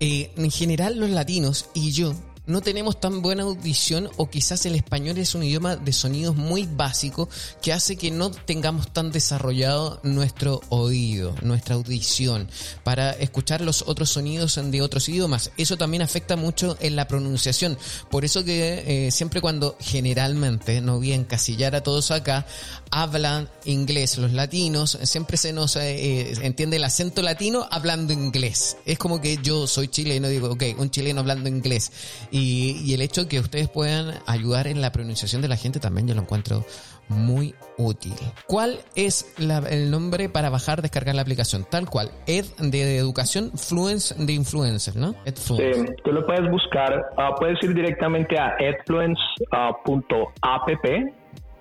[0.00, 2.14] en general, los latinos y yo
[2.48, 6.66] no tenemos tan buena audición o quizás el español es un idioma de sonidos muy
[6.66, 7.28] básico
[7.60, 12.48] que hace que no tengamos tan desarrollado nuestro oído, nuestra audición
[12.84, 15.50] para escuchar los otros sonidos de otros idiomas.
[15.58, 17.76] Eso también afecta mucho en la pronunciación.
[18.10, 22.46] Por eso que eh, siempre cuando generalmente, no voy a encasillar a todos acá,
[22.90, 28.78] hablan inglés los latinos, siempre se nos eh, eh, entiende el acento latino hablando inglés.
[28.86, 31.92] Es como que yo soy chileno, digo, ok, un chileno hablando inglés
[32.30, 36.06] y, el hecho de que ustedes puedan ayudar en la pronunciación de la gente también
[36.08, 36.64] yo lo encuentro
[37.08, 38.12] muy útil.
[38.46, 41.64] ¿Cuál es el nombre para bajar, descargar la aplicación?
[41.68, 45.14] Tal cual, Ed de, educación, Fluence de influencers, ¿no?
[45.34, 45.70] Sí,
[46.04, 49.88] tú lo puedes buscar, ah, puedes ir directamente a edfluence.app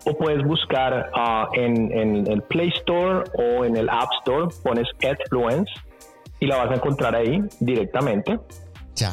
[0.05, 4.87] o puedes buscar ah, en, en, el Play Store o en el App Store, pones
[5.01, 5.71] Edfluence
[6.39, 8.39] y la vas a encontrar ahí directamente.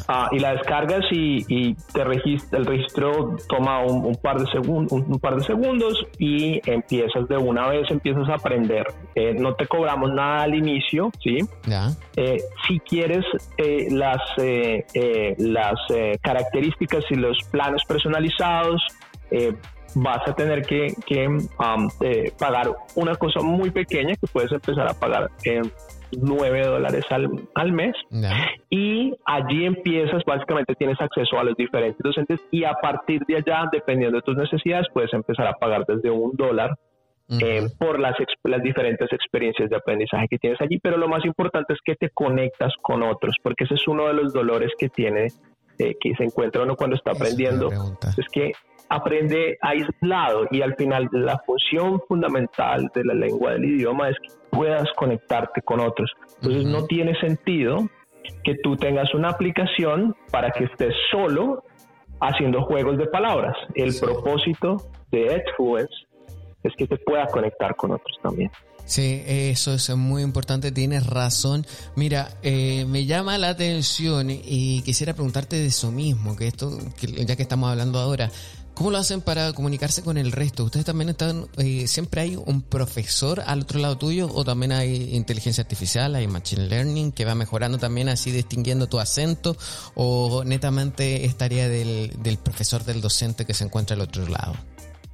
[0.07, 5.19] Ah, y la descargas y, te registra, el registro toma un, par de segundos, un,
[5.19, 8.87] par de segundos y empiezas de una vez, empiezas a aprender.
[9.13, 11.37] Eh, no te cobramos nada al inicio, ¿sí?
[12.15, 13.25] Eh, si quieres
[13.57, 14.21] eh, las,
[15.37, 15.79] las
[16.21, 18.81] características y los planes personalizados,
[19.95, 21.89] vas a tener que, um,
[22.37, 25.31] pagar una cosa muy pequeña que puedes empezar a pagar
[26.11, 27.95] 9 dólares al, mes.
[28.69, 33.67] Y allí empiezas, básicamente tienes acceso a los diferentes docentes y a partir de allá,
[33.71, 36.77] dependiendo de tus necesidades, puedes empezar a pagar desde un dólar
[37.29, 40.79] eh, por las, las diferentes experiencias de aprendizaje que tienes allí.
[40.79, 44.13] Pero lo más importante es que te conectas con otros, porque ese es uno de
[44.13, 45.27] los dolores que tiene,
[45.79, 47.69] eh, que se encuentra uno cuando está aprendiendo.
[48.17, 48.53] Es que
[48.89, 54.29] aprende aislado y al final la función fundamental de la lengua del idioma es que
[54.51, 56.11] puedas conectarte con otros.
[56.37, 57.89] Entonces no tiene sentido
[58.43, 61.63] que tú tengas una aplicación para que estés solo
[62.21, 63.55] haciendo juegos de palabras.
[63.73, 64.77] El propósito
[65.11, 65.93] de Edfluence
[66.63, 68.51] es que se pueda conectar con otros también.
[68.85, 71.65] Sí, eso es muy importante, tienes razón.
[71.95, 77.35] Mira, eh, me llama la atención y quisiera preguntarte de eso mismo, que esto, ya
[77.35, 78.29] que estamos hablando ahora,
[78.75, 80.65] ¿cómo lo hacen para comunicarse con el resto?
[80.65, 85.15] ¿Ustedes también están, eh, siempre hay un profesor al otro lado tuyo o también hay
[85.15, 89.55] inteligencia artificial, hay machine learning que va mejorando también así distinguiendo tu acento
[89.95, 94.53] o netamente es tarea del, del profesor, del docente que se encuentra al otro lado?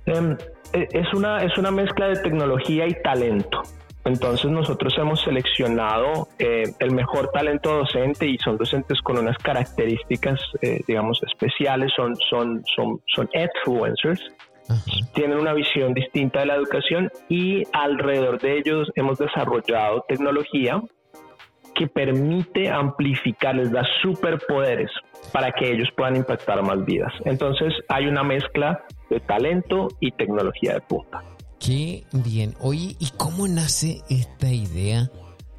[0.05, 0.35] Em,
[0.73, 3.61] e, es una, es una mezcla de tecnología y talento.
[4.03, 10.39] Entonces nosotros hemos seleccionado eh, el mejor talento docente y son docentes con unas características,
[10.61, 14.21] eh, digamos, especiales, son, son, son, son influencers,
[15.13, 20.81] tienen una visión distinta de la educación y alrededor de ellos hemos desarrollado tecnología
[21.75, 24.91] que permite amplificar, les da superpoderes
[25.31, 27.13] para que ellos puedan impactar más vidas.
[27.25, 31.23] Entonces hay una mezcla de talento y tecnología de punta.
[31.63, 32.55] Qué bien.
[32.59, 35.11] Oye, ¿y cómo nace esta idea?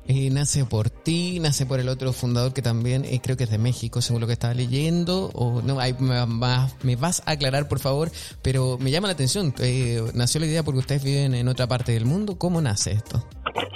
[0.08, 1.38] Eh, ¿Nace por ti?
[1.40, 4.26] ¿Nace por el otro fundador que también eh, creo que es de México, según lo
[4.26, 5.30] que estaba leyendo?
[5.32, 5.76] ¿O no?
[6.82, 8.10] me, vas a aclarar, por favor,
[8.42, 9.54] pero me llama la atención.
[9.60, 12.36] Eh, ¿Nació la idea porque ustedes viven en otra parte del mundo?
[12.36, 13.24] ¿Cómo nace esto?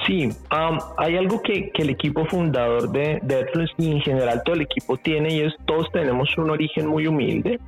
[0.04, 3.46] Sí, um, hay algo que, el equipo fundador de, de
[3.78, 7.60] y en general todo el equipo tiene y es todos tenemos un origen muy humilde.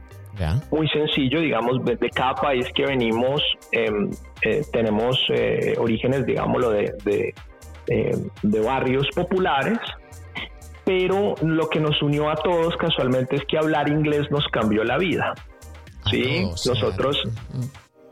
[0.70, 4.10] Muy sencillo, digamos, de cada país que venimos em,
[4.42, 7.34] eh, tenemos eh, orígenes, digámoslo, de, de,
[8.42, 9.78] de, barrios populares,
[10.84, 14.98] pero lo que nos unió a todos casualmente es que hablar inglés nos cambió la
[14.98, 15.34] vida.
[16.10, 16.44] ¿sí?
[16.44, 17.20] Nosotros,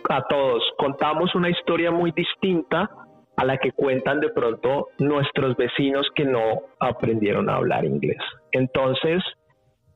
[0.08, 2.90] a todos, contamos una historia muy distinta
[3.36, 8.18] a la que cuentan de pronto nuestros vecinos que no aprendieron a hablar inglés.
[8.50, 9.22] Entonces,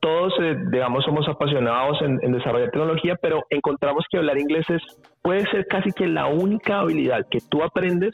[0.01, 4.81] todos, eh, digamos, somos apasionados en, desarrollar tecnología, pero encontramos que hablar inglés es,
[5.21, 8.11] puede ser casi que la única habilidad que tú aprendes.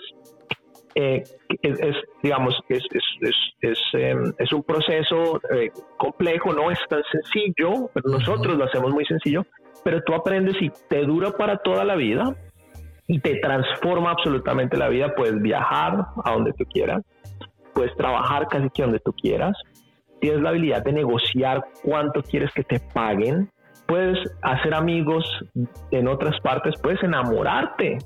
[0.95, 1.23] Eh,
[1.61, 2.83] es, digamos, es,
[3.61, 8.91] es, em, es, un proceso eh, complejo, no es tan sencillo, pero nosotros lo hacemos
[8.91, 9.45] muy sencillo,
[9.83, 12.35] pero tú aprendes y te dura para toda la vida
[13.07, 15.13] y te transforma absolutamente la vida.
[15.15, 17.03] Puedes viajar a donde tú quieras,
[17.75, 19.55] puedes trabajar casi que donde tú quieras,
[20.19, 23.49] tienes la habilidad de negociar cuánto quieres que te paguen,
[23.87, 25.25] puedes hacer amigos
[25.91, 27.97] en otras partes, puedes enamorarte.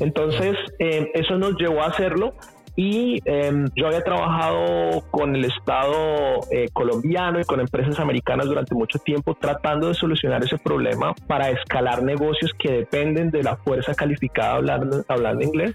[0.00, 2.34] Entonces, eh, eso nos llevó a hacerlo
[2.76, 8.74] y em, yo había trabajado con el Estado eh, colombiano y con empresas americanas durante
[8.74, 13.94] mucho tiempo tratando de solucionar ese problema para escalar negocios que dependen de la fuerza
[13.94, 15.72] calificada hablando, hablando inglés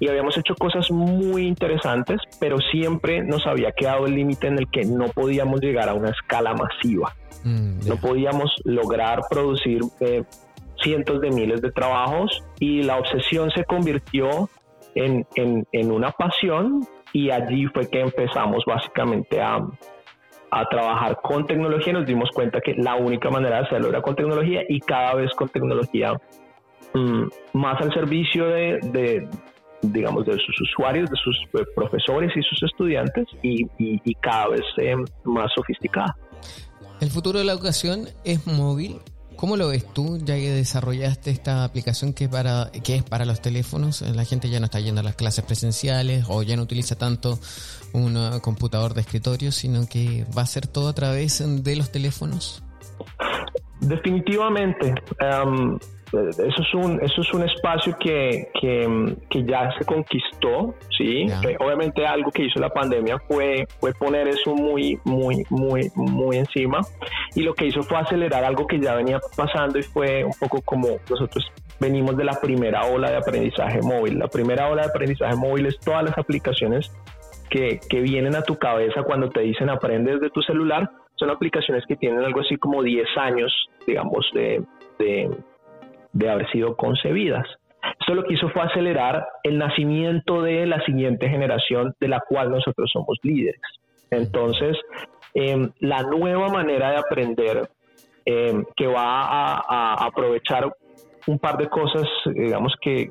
[0.00, 4.70] y habíamos hecho cosas muy interesantes, pero siempre nos había quedado el límite en el
[4.70, 7.14] que no podíamos llegar a una escala masiva.
[7.44, 10.24] Mm, no podíamos lograr producir eh,
[10.82, 14.48] cientos de miles de trabajos y la obsesión se convirtió
[14.94, 19.58] en, en, una pasión y allí fue que empezamos básicamente a,
[20.50, 21.92] a trabajar con tecnología.
[21.92, 25.32] Nos dimos cuenta que la única manera de hacerlo era con tecnología y cada vez
[25.34, 26.14] con tecnología
[26.94, 29.28] mm, más al servicio de,
[29.92, 34.94] digamos, de sus usuarios, de sus eh, profesores y sus estudiantes y, cada vez eh,
[35.24, 36.16] más sofisticada.
[37.00, 38.96] El futuro de la educación es móvil.
[39.36, 43.42] ¿Cómo lo ves tú, ya que desarrollaste esta aplicación que para, que es para los
[43.42, 44.00] teléfonos?
[44.02, 47.38] La gente ya no está yendo a las clases presenciales o ya no utiliza tanto
[47.92, 52.62] un computador de escritorio, sino que va a ser todo a través de los teléfonos.
[53.80, 54.94] Definitivamente.
[55.18, 55.78] Em,
[56.12, 61.26] eso es un, eso es un espacio que, que, ya se conquistó, ¿sí?
[61.46, 66.36] Eh, obviamente algo que hizo la pandemia fue, fue poner eso muy, muy, muy, muy
[66.38, 66.80] encima
[67.34, 70.60] y lo que hizo fue acelerar algo que ya venía pasando y fue un poco
[70.62, 71.44] como nosotros
[71.80, 74.18] venimos de la primera ola de aprendizaje móvil.
[74.18, 76.90] La primera ola de aprendizaje móvil es todas las aplicaciones
[77.50, 80.90] que, que vienen a tu cabeza cuando te dicen aprende desde tu celular.
[81.16, 83.52] Son aplicaciones que tienen algo así como 10 años,
[83.86, 84.62] digamos, de,
[84.98, 85.30] de
[86.14, 87.46] de haber sido concebidas.
[88.00, 92.50] Esto lo que hizo fue acelerar el nacimiento de la siguiente generación de la cual
[92.50, 93.60] nosotros somos líderes.
[94.10, 94.76] Entonces,
[95.34, 97.68] em, la nueva manera de aprender
[98.26, 100.72] em, que va a, aprovechar
[101.26, 103.10] un par de cosas, digamos que,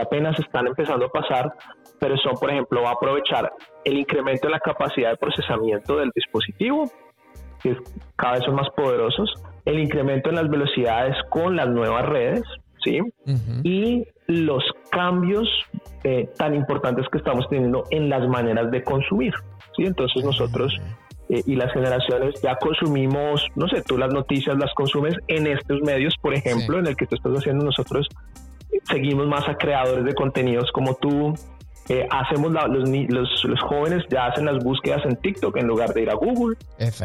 [0.00, 1.52] apenas están empezando a pasar,
[1.98, 3.52] pero son, por ejemplo, va a aprovechar
[3.84, 6.88] el incremento de la capacidad de procesamiento del dispositivo,
[7.60, 7.76] que
[8.14, 9.34] cada vez son más poderosos,
[9.64, 12.42] el incremento en las velocidades con las nuevas redes,
[12.84, 13.00] ¿sí?
[13.62, 15.48] Y los cambios
[16.04, 19.34] eh, tan importantes que estamos teniendo en las maneras de consumir,
[19.76, 19.84] ¿sí?
[19.84, 20.76] Entonces nosotros
[21.28, 25.80] eh, y las generaciones ya consumimos, no sé, tú las noticias las consumes en estos
[25.82, 28.08] medios, por ejemplo, en el que tú estás haciendo nosotros
[28.84, 31.34] seguimos más a creadores de contenidos como tú.
[31.88, 36.10] Eh, hacemos los, los, jóvenes ya hacen las búsquedas en TikTok en lugar de ir
[36.10, 36.56] a Google.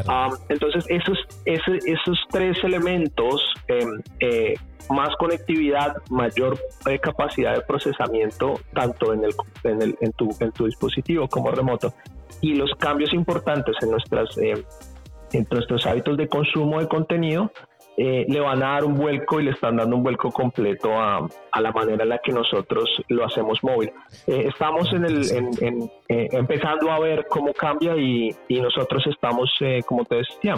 [0.08, 4.54] Ah, entonces, esos, esos, esos tres elementos, em, eh,
[4.90, 10.52] más conectividad, mayor eh, capacidad de procesamiento, tanto en, el, en, el, en, tu, en
[10.52, 11.94] tu dispositivo como remoto,
[12.42, 17.52] y los cambios importantes en, nuestras, en nuestros hábitos de consumo de contenido,
[18.00, 21.28] eh, le van a dar un vuelco y le están dando un vuelco completo a,
[21.60, 23.92] la manera en la que nosotros lo hacemos móvil.
[24.28, 29.50] Eh, estamos en el, en, eh, empezando a ver cómo cambia y, nosotros estamos,
[29.86, 30.56] como te decía,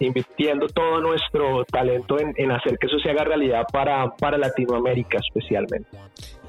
[0.00, 5.18] invirtiendo todo nuestro talento en, en, hacer que eso se haga realidad para, para Latinoamérica
[5.18, 5.88] especialmente.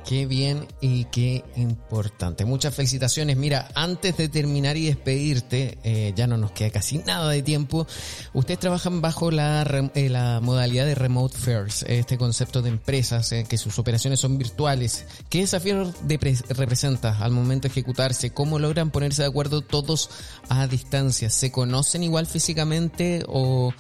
[0.06, 2.44] Qué bien y qué importante.
[2.46, 3.38] Muchas felicitaciones.
[3.38, 7.88] Mira, antes de terminar y despedirte, eh, ya no nos queda casi nada de tiempo.
[8.34, 9.62] Ustedes trabajan bajo la,
[9.94, 14.38] eh, la modalidad de remote first, este concepto de empresas eh, que sus operaciones son
[14.38, 15.06] virtuales.
[15.30, 15.94] ¿Qué desafío
[16.50, 18.32] representa al momento de ejecutarse?
[18.32, 20.10] ¿Cómo logran ponerse de acuerdo todos
[20.50, 21.30] a distancia?
[21.30, 23.74] ¿Se conocen igual físicamente o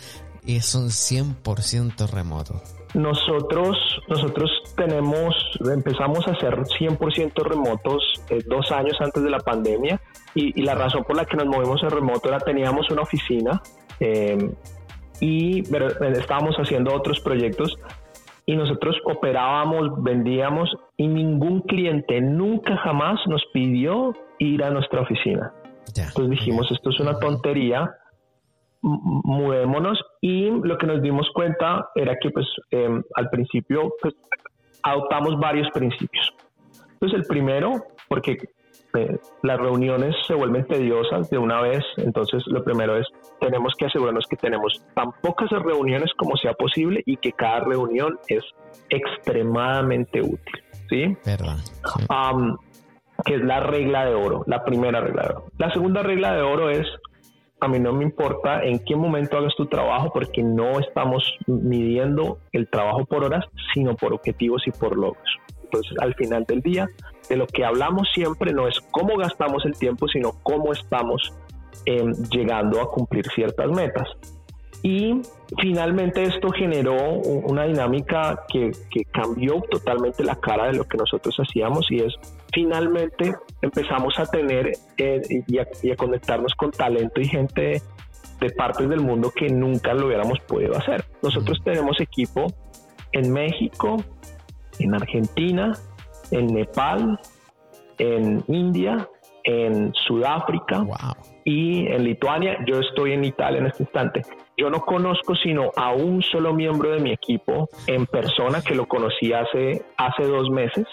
[0.61, 2.80] son 100% remotos?
[2.93, 3.77] Nosotros,
[4.07, 5.33] nosotros tenemos,
[5.73, 9.99] empezamos a ser 100% remotos eh, dos años antes de la pandemia
[10.35, 13.61] y, la razón por la que nos movimos a remoto era teníamos una oficina
[13.99, 14.51] eh,
[15.21, 15.61] y
[16.17, 17.77] estábamos haciendo otros proyectos
[18.45, 25.53] y nosotros operábamos, vendíamos y ningún cliente nunca jamás nos pidió ir a nuestra oficina.
[25.87, 27.89] Entonces dijimos, esto es una tontería,
[28.81, 34.15] mudémonos y lo que nos dimos cuenta era que pues em, al principio pues,
[34.83, 36.33] adoptamos varios principios.
[36.93, 38.37] Entonces el primero, porque
[38.93, 43.07] eh, las reuniones se vuelven tediosas de una vez, entonces lo primero es
[43.39, 48.19] tenemos que asegurarnos que tenemos tan pocas reuniones como sea posible y que cada reunión
[48.27, 48.43] es
[48.89, 51.17] extremadamente útil, ¿sí?
[51.25, 51.57] Verdad.
[53.23, 55.45] que es la regla de oro, la primera regla de oro.
[55.57, 56.87] La segunda regla de oro es
[57.61, 62.39] a mí no me importa en qué momento hagas tu trabajo porque no estamos midiendo
[62.51, 65.37] el trabajo por horas, sino por objetivos y por logros.
[65.63, 66.89] Entonces, al final del día,
[67.29, 71.33] de lo que hablamos siempre no es cómo gastamos el tiempo, sino cómo estamos
[71.85, 74.07] em, llegando a cumplir ciertas metas.
[74.81, 75.21] Y
[75.61, 76.97] finalmente esto generó
[77.45, 82.15] una dinámica que, que cambió totalmente la cara de lo que nosotros hacíamos y es
[82.53, 87.81] finalmente empezamos a tener eh, y, a, conectarnos con talento y gente
[88.39, 91.05] de partes del mundo que nunca lo hubiéramos podido hacer.
[91.21, 92.47] Nosotros tenemos equipo
[93.11, 94.03] en México,
[94.79, 95.77] en Argentina,
[96.31, 97.19] en Nepal,
[97.97, 99.07] en India,
[99.43, 100.85] en Sudáfrica
[101.45, 102.57] y en Lituania.
[102.65, 104.21] Yo estoy en Italia en este instante.
[104.57, 108.87] Yo no conozco sino a un solo miembro de mi equipo en persona que lo
[108.87, 110.87] conocí hace, hace dos meses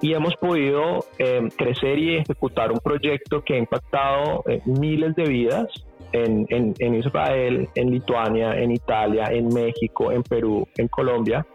[0.00, 5.24] y hemos podido eh, crecer y ejecutar un proyecto que ha impactado eh, miles de
[5.24, 5.66] vidas
[6.12, 11.46] en, en, Israel, en Lituania, en Italia, en México, en Perú, en Colombia,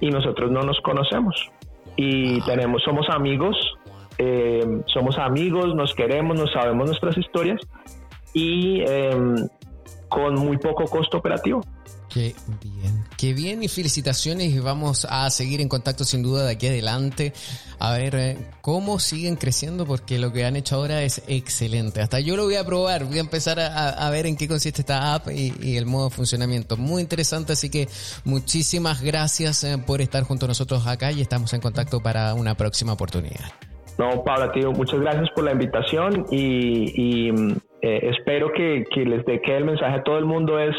[0.00, 1.50] y nosotros no nos conocemos.
[1.96, 3.56] Y tenemos, somos amigos,
[4.18, 7.60] eh, somos amigos, nos queremos, nos sabemos nuestras historias
[8.32, 9.36] y em,
[10.14, 11.60] con muy poco costo operativo.
[12.08, 16.52] Qué bien, qué bien y felicitaciones y vamos a seguir en contacto sin duda de
[16.52, 17.32] aquí adelante
[17.80, 22.00] a ver eh, cómo siguen creciendo porque lo que han hecho ahora es excelente.
[22.00, 25.14] Hasta yo lo voy a probar, voy a empezar a, ver en qué consiste esta
[25.14, 26.76] app y, el modo de funcionamiento.
[26.76, 27.88] Muy interesante, así que
[28.24, 32.54] muchísimas gracias eh, por estar junto a nosotros acá y estamos en contacto para una
[32.54, 33.50] próxima oportunidad.
[33.98, 37.32] No, Pablo, tío, muchas gracias por la invitación y,
[37.86, 40.74] eh, espero que, les dé que el mensaje a todo el mundo es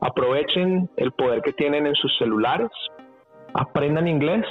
[0.00, 2.68] Aprovechen el poder que tienen en sus celulares,
[3.54, 4.44] aprendan inglés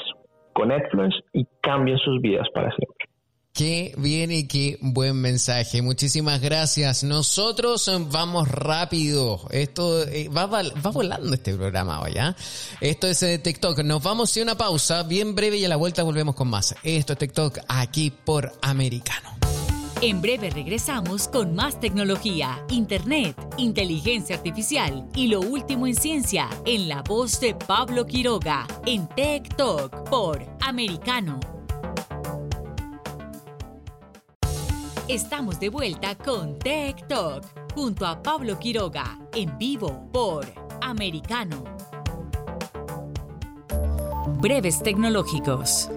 [0.53, 3.07] con Netflix y cambien sus vidas para siempre.
[3.53, 5.81] Qué bien y qué buen mensaje.
[5.81, 7.05] Muchísimas gracias.
[7.05, 9.39] Nosotros vamos rápido.
[9.51, 12.35] Esto eh, va, va, volando este programa hoy, ¿ya?
[12.81, 13.79] Esto es eh, TikTok.
[13.83, 16.75] Nos vamos a una pausa bien breve y a la vuelta volvemos con más.
[16.83, 19.34] Esto es TikTok aquí por Americano.
[20.01, 26.89] En breve regresamos con más tecnología, internet, inteligencia artificial y lo último en ciencia en
[26.89, 31.39] la voz de Pablo Quiroga en Tech Talk por Americano.
[35.07, 40.45] Estamos de vuelta con Tech Talk junto a Pablo Quiroga en vivo por
[40.81, 41.63] Americano.
[44.41, 45.89] Breves tecnológicos.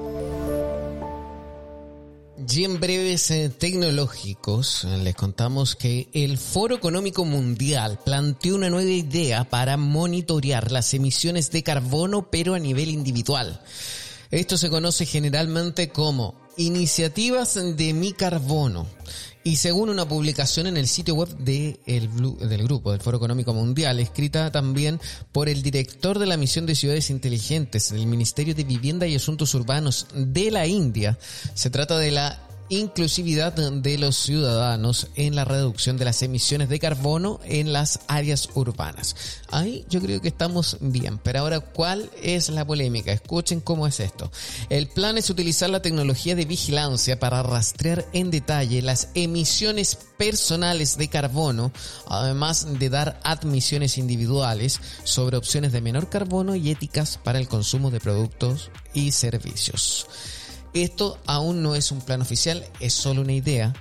[2.51, 8.69] Y en breves eh, tecnológicos eh, les contamos que el Foro Económico Mundial planteó una
[8.69, 13.61] nueva idea para monitorear las emisiones de carbono pero a nivel individual.
[14.33, 18.89] Esto se conoce generalmente como iniciativas de mi carbono.
[19.49, 23.55] Y según una publicación en el sitio web de el, del grupo del Foro Económico
[23.55, 25.01] Mundial, escrita también
[25.33, 29.55] por el director de la misión de ciudades inteligentes del Ministerio de Vivienda y Asuntos
[29.55, 31.19] Urbanos de la India,
[31.55, 36.79] se trata de la inclusividad de los ciudadanos en la reducción de las emisiones de
[36.79, 39.17] carbono en las áreas urbanas.
[39.51, 43.13] Ahí yo creo que estamos bien, pero ahora ¿cuál es la polémica?
[43.13, 44.31] Escuchen cómo es esto.
[44.69, 50.99] El plan es utilizar la tecnología de vigilancia para rastrear en detalle las emisiones personales
[50.99, 51.73] de carbono,
[52.07, 57.91] además de dar admisiones individuales sobre opciones de menor carbono y éticas para el consumo
[57.91, 60.07] de productos y servicios.
[60.75, 63.73] Esto aún no es un plan oficial, es solo una idea,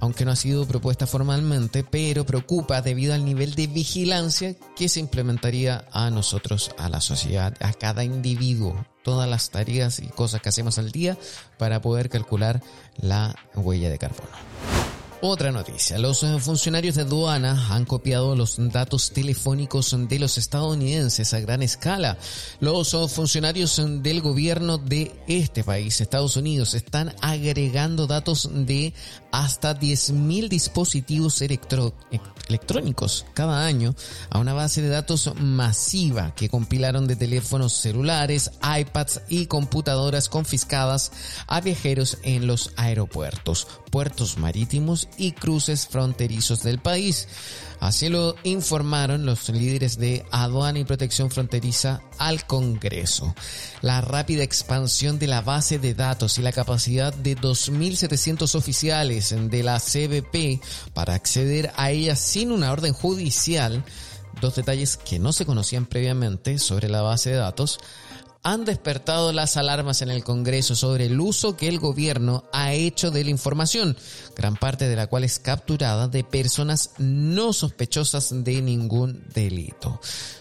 [0.00, 5.00] aunque no ha sido propuesta formalmente, pero preocupa debido al nivel de vigilancia que se
[5.00, 10.48] implementaría a nosotros, a la sociedad, a cada individuo, todas las tareas y cosas que
[10.48, 11.18] hacemos al día
[11.58, 12.62] para poder calcular
[12.96, 14.89] la huella de carbono.
[15.22, 21.34] Otra noticia, los eh, funcionarios de aduana han copiado los datos telefónicos de los estadounidenses
[21.34, 22.16] a gran escala.
[22.58, 28.94] Los eh, funcionarios del gobierno de este país, Estados Unidos, están agregando datos de
[29.30, 33.94] hasta 10.000 dispositivos electrónicos cada año
[34.30, 41.12] a una base de datos masiva que compilaron de teléfonos celulares, iPads y computadoras confiscadas
[41.46, 47.28] a viajeros en los aeropuertos, puertos marítimos y cruces fronterizos del país.
[47.80, 53.34] Así lo informaron los líderes de aduana y protección fronteriza al Congreso.
[53.80, 59.62] La rápida expansión de la base de datos y la capacidad de 2.700 oficiales de
[59.62, 60.62] la CBP
[60.92, 63.82] para acceder a ella sin una orden judicial,
[64.40, 67.80] dos detalles que no se conocían previamente sobre la base de datos,
[68.42, 73.10] han despertado las alarmas en el Congreso sobre el uso que el gobierno ha hecho
[73.10, 73.96] de la información,
[74.36, 80.00] gran parte de la cual es capturada de personas no sospechosas de ningún delito.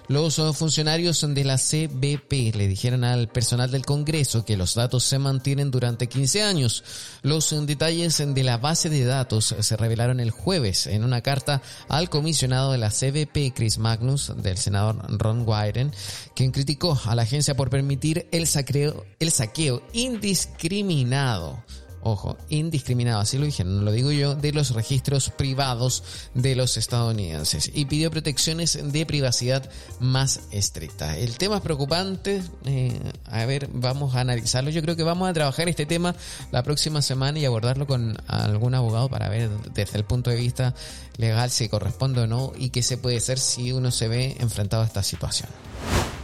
[0.10, 5.20] Los funcionarios de la CBP le dijeron al personal del Congreso que los datos se
[5.20, 6.84] mantienen durante 15 años.
[7.22, 12.10] Los detalles de la base de datos se revelaron el jueves en una carta al
[12.10, 15.94] comisionado de la CBP, Chris Magnus, del senador Ron Wyden,
[16.36, 21.64] quien criticó a la agencia por permitir el saqueo, el saqueo indiscriminado
[22.02, 26.78] ojo, indiscriminado, así lo dije, no lo digo yo, de los registros privados de los
[26.78, 29.70] estadounidenses y pidió protecciones de privacidad
[30.00, 31.18] más estrictas.
[31.18, 34.70] El tema es preocupante, eh, a ver, vamos a analizarlo.
[34.70, 36.16] Yo creo que vamos a trabajar este tema
[36.52, 40.74] la próxima semana y abordarlo con algún abogado para ver desde el punto de vista
[41.18, 44.84] legal si corresponde o no y qué se puede hacer si uno se ve enfrentado
[44.84, 45.50] a esta situación.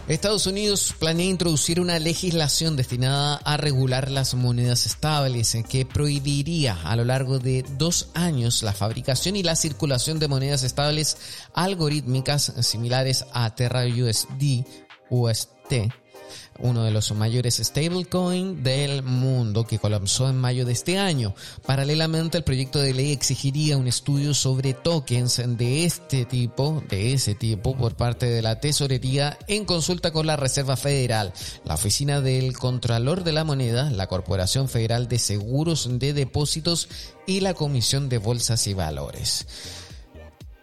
[0.07, 6.95] Estados Unidos planea introducir una legislación destinada a regular las monedas estables que prohibiría a
[6.95, 11.17] lo largo de dos años la fabricación y la circulación de monedas estables
[11.55, 14.63] algorítmicas similares a Terra USD,
[15.09, 15.73] UST
[16.59, 21.35] uno de los mayores stablecoin del mundo que colapsó en mayo de este año.
[21.65, 27.35] Paralelamente, el proyecto de ley exigiría un estudio sobre tokens de este tipo, de ese
[27.35, 31.33] tipo, por parte de la tesorería en consulta con la Reserva Federal,
[31.65, 36.87] la Oficina del Contralor de la Moneda, la Corporación Federal de Seguros de Depósitos
[37.27, 39.45] y la Comisión de Bolsas y Valores.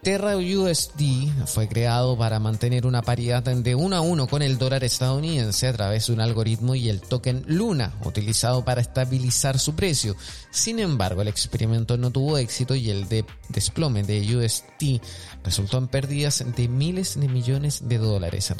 [0.03, 4.83] Terra USD fue creado para mantener una paridad de uno a uno con el dólar
[4.83, 10.17] estadounidense a través de un algoritmo y el token Luna, utilizado para estabilizar su precio.
[10.51, 13.07] Sin embargo, el experimento no tuvo éxito y el
[13.47, 14.99] desplome de USD
[15.41, 18.53] resultó en pérdidas de miles de millones de dólares,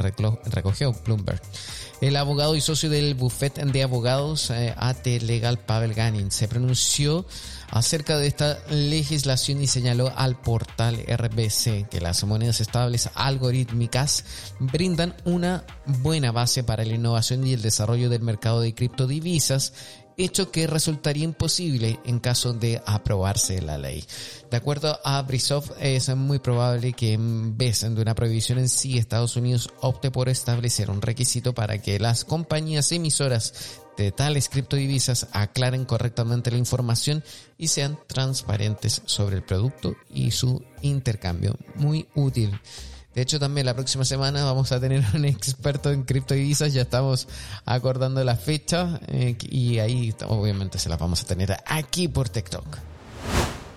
[0.45, 1.41] recogió Bloomberg.
[1.99, 7.25] El abogado y socio del bufete de abogados eh, AT Legal Pavel Ganin se pronunció
[7.69, 14.25] acerca de esta legislación y señaló al portal RBC que las monedas estables algorítmicas
[14.59, 19.73] brindan una buena base para la innovación y el desarrollo del mercado de criptodivisas
[20.17, 24.05] hecho que resultaría imposible en caso de aprobarse la ley.
[24.49, 28.97] De acuerdo a Brisov, es muy probable que en vez de una prohibición en sí,
[28.97, 35.27] Estados Unidos opte por establecer un requisito para que las compañías emisoras de tales criptodivisas
[35.31, 37.23] aclaren correctamente la información
[37.57, 41.55] y sean transparentes sobre el producto y su intercambio.
[41.75, 42.59] Muy útil.
[43.15, 46.73] De hecho, también la próxima semana vamos a tener un experto en criptodivisas.
[46.73, 47.27] Ya estamos
[47.65, 52.65] acordando la fecha eh, y ahí obviamente se las vamos a tener aquí por TikTok.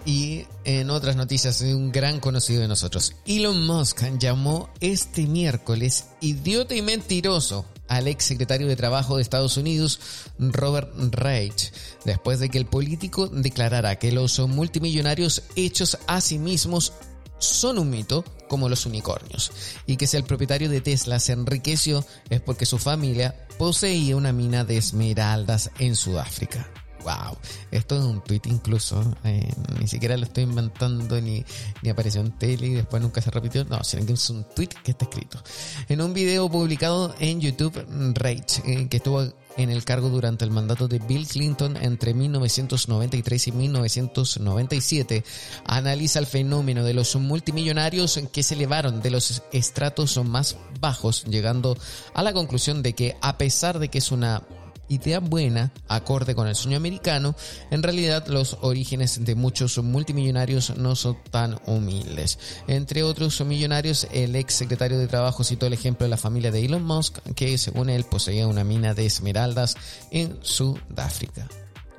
[0.07, 6.77] Y en otras noticias un gran conocido de nosotros, Elon Musk llamó este miércoles idiota
[6.77, 10.01] y mentiroso al ex secretario de Trabajo de Estados Unidos,
[10.39, 11.73] Robert Reich,
[12.05, 16.93] después de que el político declarara que los multimillonarios hechos a sí mismos
[17.39, 19.51] son un mito como los unicornios
[19.87, 24.33] y que si el propietario de Tesla se enriqueció es porque su familia poseía una
[24.33, 26.69] mina de esmeraldas en Sudáfrica.
[27.07, 27.39] Wow,
[27.71, 29.49] esto es un tweet incluso, eh,
[29.79, 31.45] ni siquiera lo estoy inventando ni,
[31.83, 34.71] ni apareció en tele y después nunca se repitió, no, sino que es un tweet
[34.83, 35.41] que está escrito.
[35.89, 37.87] En un video publicado en YouTube,
[38.17, 39.23] Rage, eh, que estuvo
[39.57, 45.25] en el cargo durante el mandato de Bill Clinton entre 1993 y 1997,
[45.65, 51.79] analiza el fenómeno de los multimillonarios que se elevaron de los estratos más bajos, llegando
[52.15, 54.43] a la conclusión de que a pesar de que es una
[54.89, 57.35] idea buena, acorde con el sueño americano,
[57.71, 62.39] en realidad los orígenes de muchos multimillonarios no son tan humildes.
[62.67, 66.65] Entre otros millonarios, el ex secretario de Trabajo citó el ejemplo de la familia de
[66.65, 69.77] Elon Musk, que según él poseía una mina de esmeraldas
[70.11, 71.49] en Sudáfrica.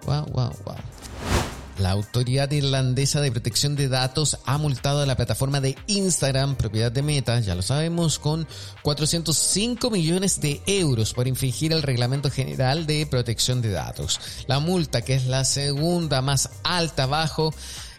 [0.05, 1.46] Wow, wow, wow.
[1.80, 6.91] La Autoridad Irlandesa de Protección de Datos ha multado a la plataforma de Instagram, propiedad
[6.91, 8.47] de Meta, ya lo sabemos, con
[8.82, 14.19] 405 millones de euros por infringir el Reglamento General de Protección de Datos.
[14.47, 17.53] La multa, que es la segunda más alta bajo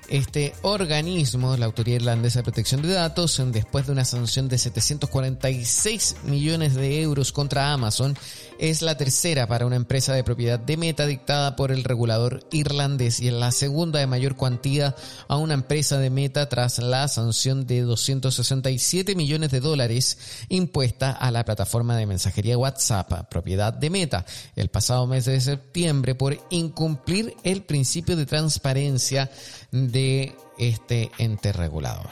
[0.09, 6.17] este organismo, la Autoridad Irlandesa de Protección de Datos, después de una sanción de 746
[6.25, 8.17] millones de euros contra Amazon,
[8.59, 13.21] es la tercera para una empresa de propiedad de Meta dictada por el regulador irlandés
[13.21, 14.95] y es la segunda de mayor cuantía
[15.29, 21.31] a una empresa de Meta tras la sanción de 267 millones de dólares impuesta a
[21.31, 27.37] la plataforma de mensajería WhatsApp, propiedad de Meta, el pasado mes de septiembre por incumplir
[27.45, 29.31] el principio de transparencia
[29.71, 32.11] de este ente regulador.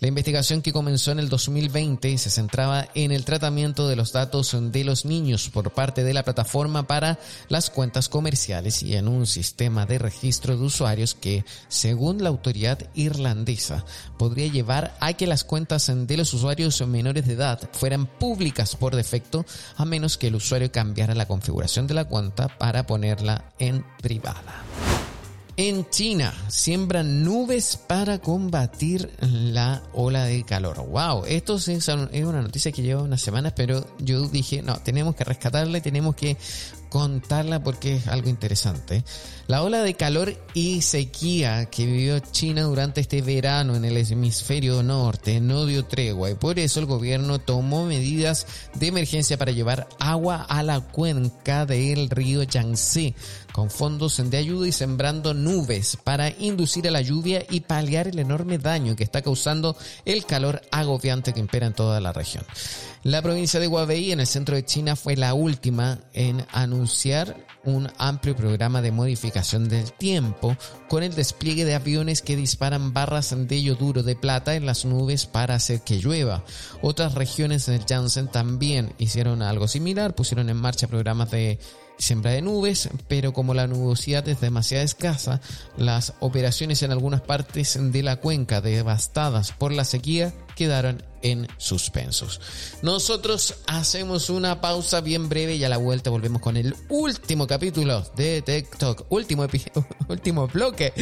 [0.00, 4.56] La investigación que comenzó en el 2020 se centraba en el tratamiento de los datos
[4.72, 7.18] de los niños por parte de la plataforma para
[7.48, 12.78] las cuentas comerciales y en un sistema de registro de usuarios que, según la autoridad
[12.94, 13.84] irlandesa,
[14.18, 18.94] podría llevar a que las cuentas de los usuarios menores de edad fueran públicas por
[18.94, 19.44] defecto
[19.76, 24.64] a menos que el usuario cambiara la configuración de la cuenta para ponerla en privada.
[25.56, 30.84] En China siembran nubes para combatir la ola de calor.
[30.84, 35.22] Wow, esto es una noticia que lleva unas semanas, pero yo dije, no, tenemos que
[35.22, 36.36] rescatarla y tenemos que
[36.88, 39.02] contarla porque es algo interesante.
[39.48, 44.80] La ola de calor y sequía que vivió China durante este verano en el hemisferio
[44.82, 49.88] norte no dio tregua y por eso el gobierno tomó medidas de emergencia para llevar
[49.98, 53.14] agua a la cuenca del río Yangtze
[53.54, 58.18] con fondos de ayuda y sembrando nubes para inducir a la lluvia y paliar el
[58.18, 62.44] enorme daño que está causando el calor agobiante que impera en toda la región.
[63.04, 67.88] La provincia de Huawei en el centro de China fue la última en anunciar un
[67.96, 70.56] amplio programa de modificación del tiempo
[70.88, 75.26] con el despliegue de aviones que disparan barras de yoduro de plata en las nubes
[75.26, 76.44] para hacer que llueva.
[76.82, 81.60] Otras regiones del Janssen también hicieron algo similar, pusieron en marcha programas de
[81.98, 85.40] siembra de nubes, pero como la nubosidad es demasiado escasa,
[85.76, 92.40] las operaciones en algunas partes de la cuenca devastadas por la sequía quedaron en suspensos.
[92.82, 98.04] Nosotros hacemos una pausa bien breve y a la vuelta volvemos con el último capítulo
[98.14, 99.46] de TikTok, último,
[100.08, 100.92] último bloque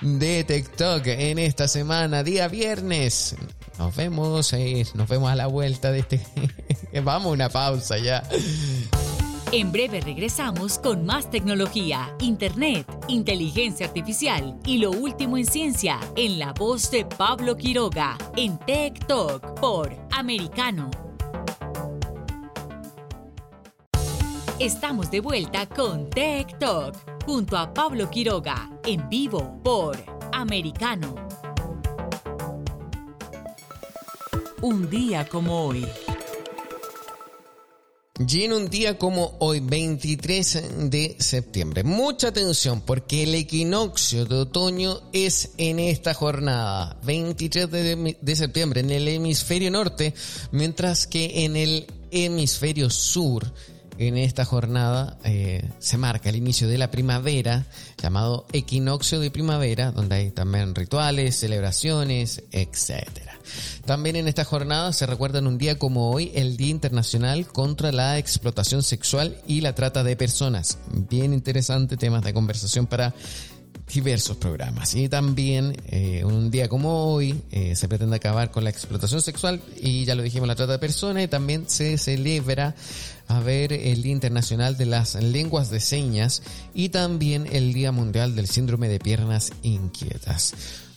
[0.00, 3.34] de TikTok en esta semana, día viernes.
[3.78, 6.20] Nos vemos, eh, nos vemos a la vuelta de este...
[7.02, 8.22] Vamos una pausa ya.
[9.56, 16.40] En breve regresamos con más tecnología, internet, inteligencia artificial y lo último en ciencia en
[16.40, 20.90] la voz de Pablo Quiroga en Tech Talk por Americano.
[24.58, 29.96] Estamos de vuelta con Tech Talk junto a Pablo Quiroga en vivo por
[30.32, 31.14] Americano.
[34.62, 35.86] Un día como hoy.
[38.26, 45.02] Y un día como hoy, 23 de septiembre, mucha atención porque el equinoccio de otoño
[45.12, 50.14] es en esta jornada, 23 de, de, septiembre, en el hemisferio norte,
[50.52, 53.52] mientras que en el hemisferio sur
[53.98, 57.66] en esta jornada eh, se marca el inicio de la primavera,
[58.00, 63.08] llamado equinoccio de primavera, donde hay también rituales, celebraciones, etc.
[63.84, 67.92] También en esta jornada se recuerda en un día como hoy el Día Internacional contra
[67.92, 70.78] la Explotación Sexual y la Trata de Personas.
[70.90, 73.14] Bien interesante temas de conversación para
[73.92, 74.94] diversos programas.
[74.94, 79.60] Y también eh, un día como hoy eh, se pretende acabar con la explotación sexual
[79.80, 82.74] y ya lo dijimos, la trata de personas y también se celebra
[83.28, 86.42] a ver el Día Internacional de las Lenguas de Señas
[86.74, 90.54] y también el Día Mundial del Síndrome de Piernas Inquietas.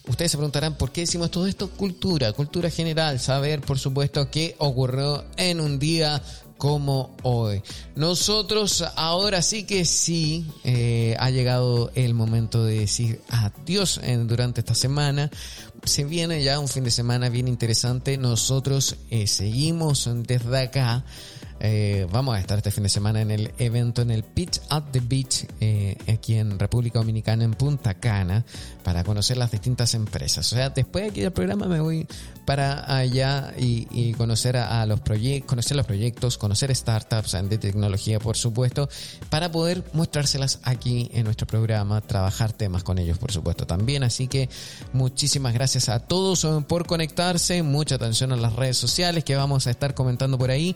[0.07, 1.69] Ustedes se preguntarán por qué decimos todo esto.
[1.69, 6.21] Cultura, cultura general, saber por supuesto qué ocurrió en un día
[6.57, 7.61] como hoy.
[7.95, 14.75] Nosotros ahora sí que sí eh, ha llegado el momento de decir adiós durante esta
[14.75, 15.29] semana.
[15.83, 18.17] Se viene ya un fin de semana bien interesante.
[18.17, 21.05] Nosotros eh, seguimos desde acá
[21.59, 24.83] eh, vamos a estar este fin de semana en el evento en el Pitch at
[24.91, 28.45] the Beach eh, aquí en República Dominicana en Punta Cana
[28.83, 30.51] para conocer las distintas empresas.
[30.53, 32.07] O sea, después de aquí del programa me voy
[32.45, 38.37] para allá y, conocer a, los proyectos, conocer los proyectos, conocer startups de tecnología, por
[38.37, 38.87] supuesto,
[39.29, 44.03] para poder mostrárselas aquí en nuestro programa, trabajar temas con ellos, por supuesto, también.
[44.03, 44.49] Así que
[44.93, 49.71] muchísimas gracias a todos por conectarse, mucha atención a las redes sociales que vamos a
[49.71, 50.73] estar comentando por ahí.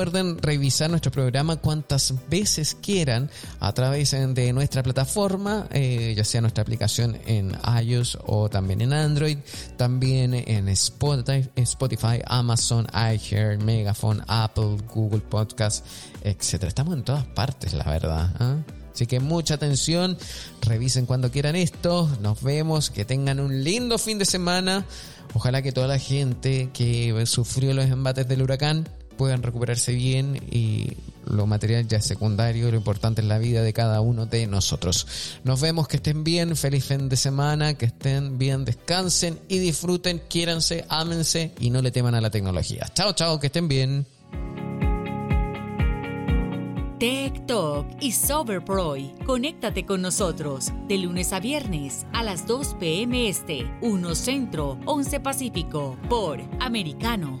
[0.00, 3.30] Revisar nuestro programa cuantas veces quieran
[3.60, 8.92] a través de nuestra plataforma, eh, ya sea nuestra aplicación en iOS o también en
[8.92, 9.38] Android,
[9.76, 15.84] también en Spotify, Amazon, iHeart, Megaphone, Apple, Google Podcast,
[16.22, 16.68] etcétera.
[16.68, 18.34] Estamos en todas partes, la verdad.
[18.38, 18.56] ¿ah?
[18.92, 20.18] Así que mucha atención,
[20.60, 24.84] revisen cuando quieran esto, nos vemos, que tengan un lindo fin de semana.
[25.34, 30.96] Ojalá que toda la gente que sufrió los embates del huracán puedan recuperarse bien y
[31.26, 35.06] lo material ya es secundario, lo importante es la vida de cada uno de nosotros.
[35.44, 40.20] Nos vemos, que estén bien, feliz fin de semana, que estén bien, descansen y disfruten,
[40.28, 42.86] quiéranse, ámense y no le teman a la tecnología.
[42.94, 44.06] Chao, chao, que estén bien.
[47.02, 49.12] Tech Talk y Soberproy.
[49.26, 53.28] Conéctate con nosotros de lunes a viernes a las 2 p.m.
[53.28, 57.40] Este, 1 Centro, 11 Pacífico, por Americano.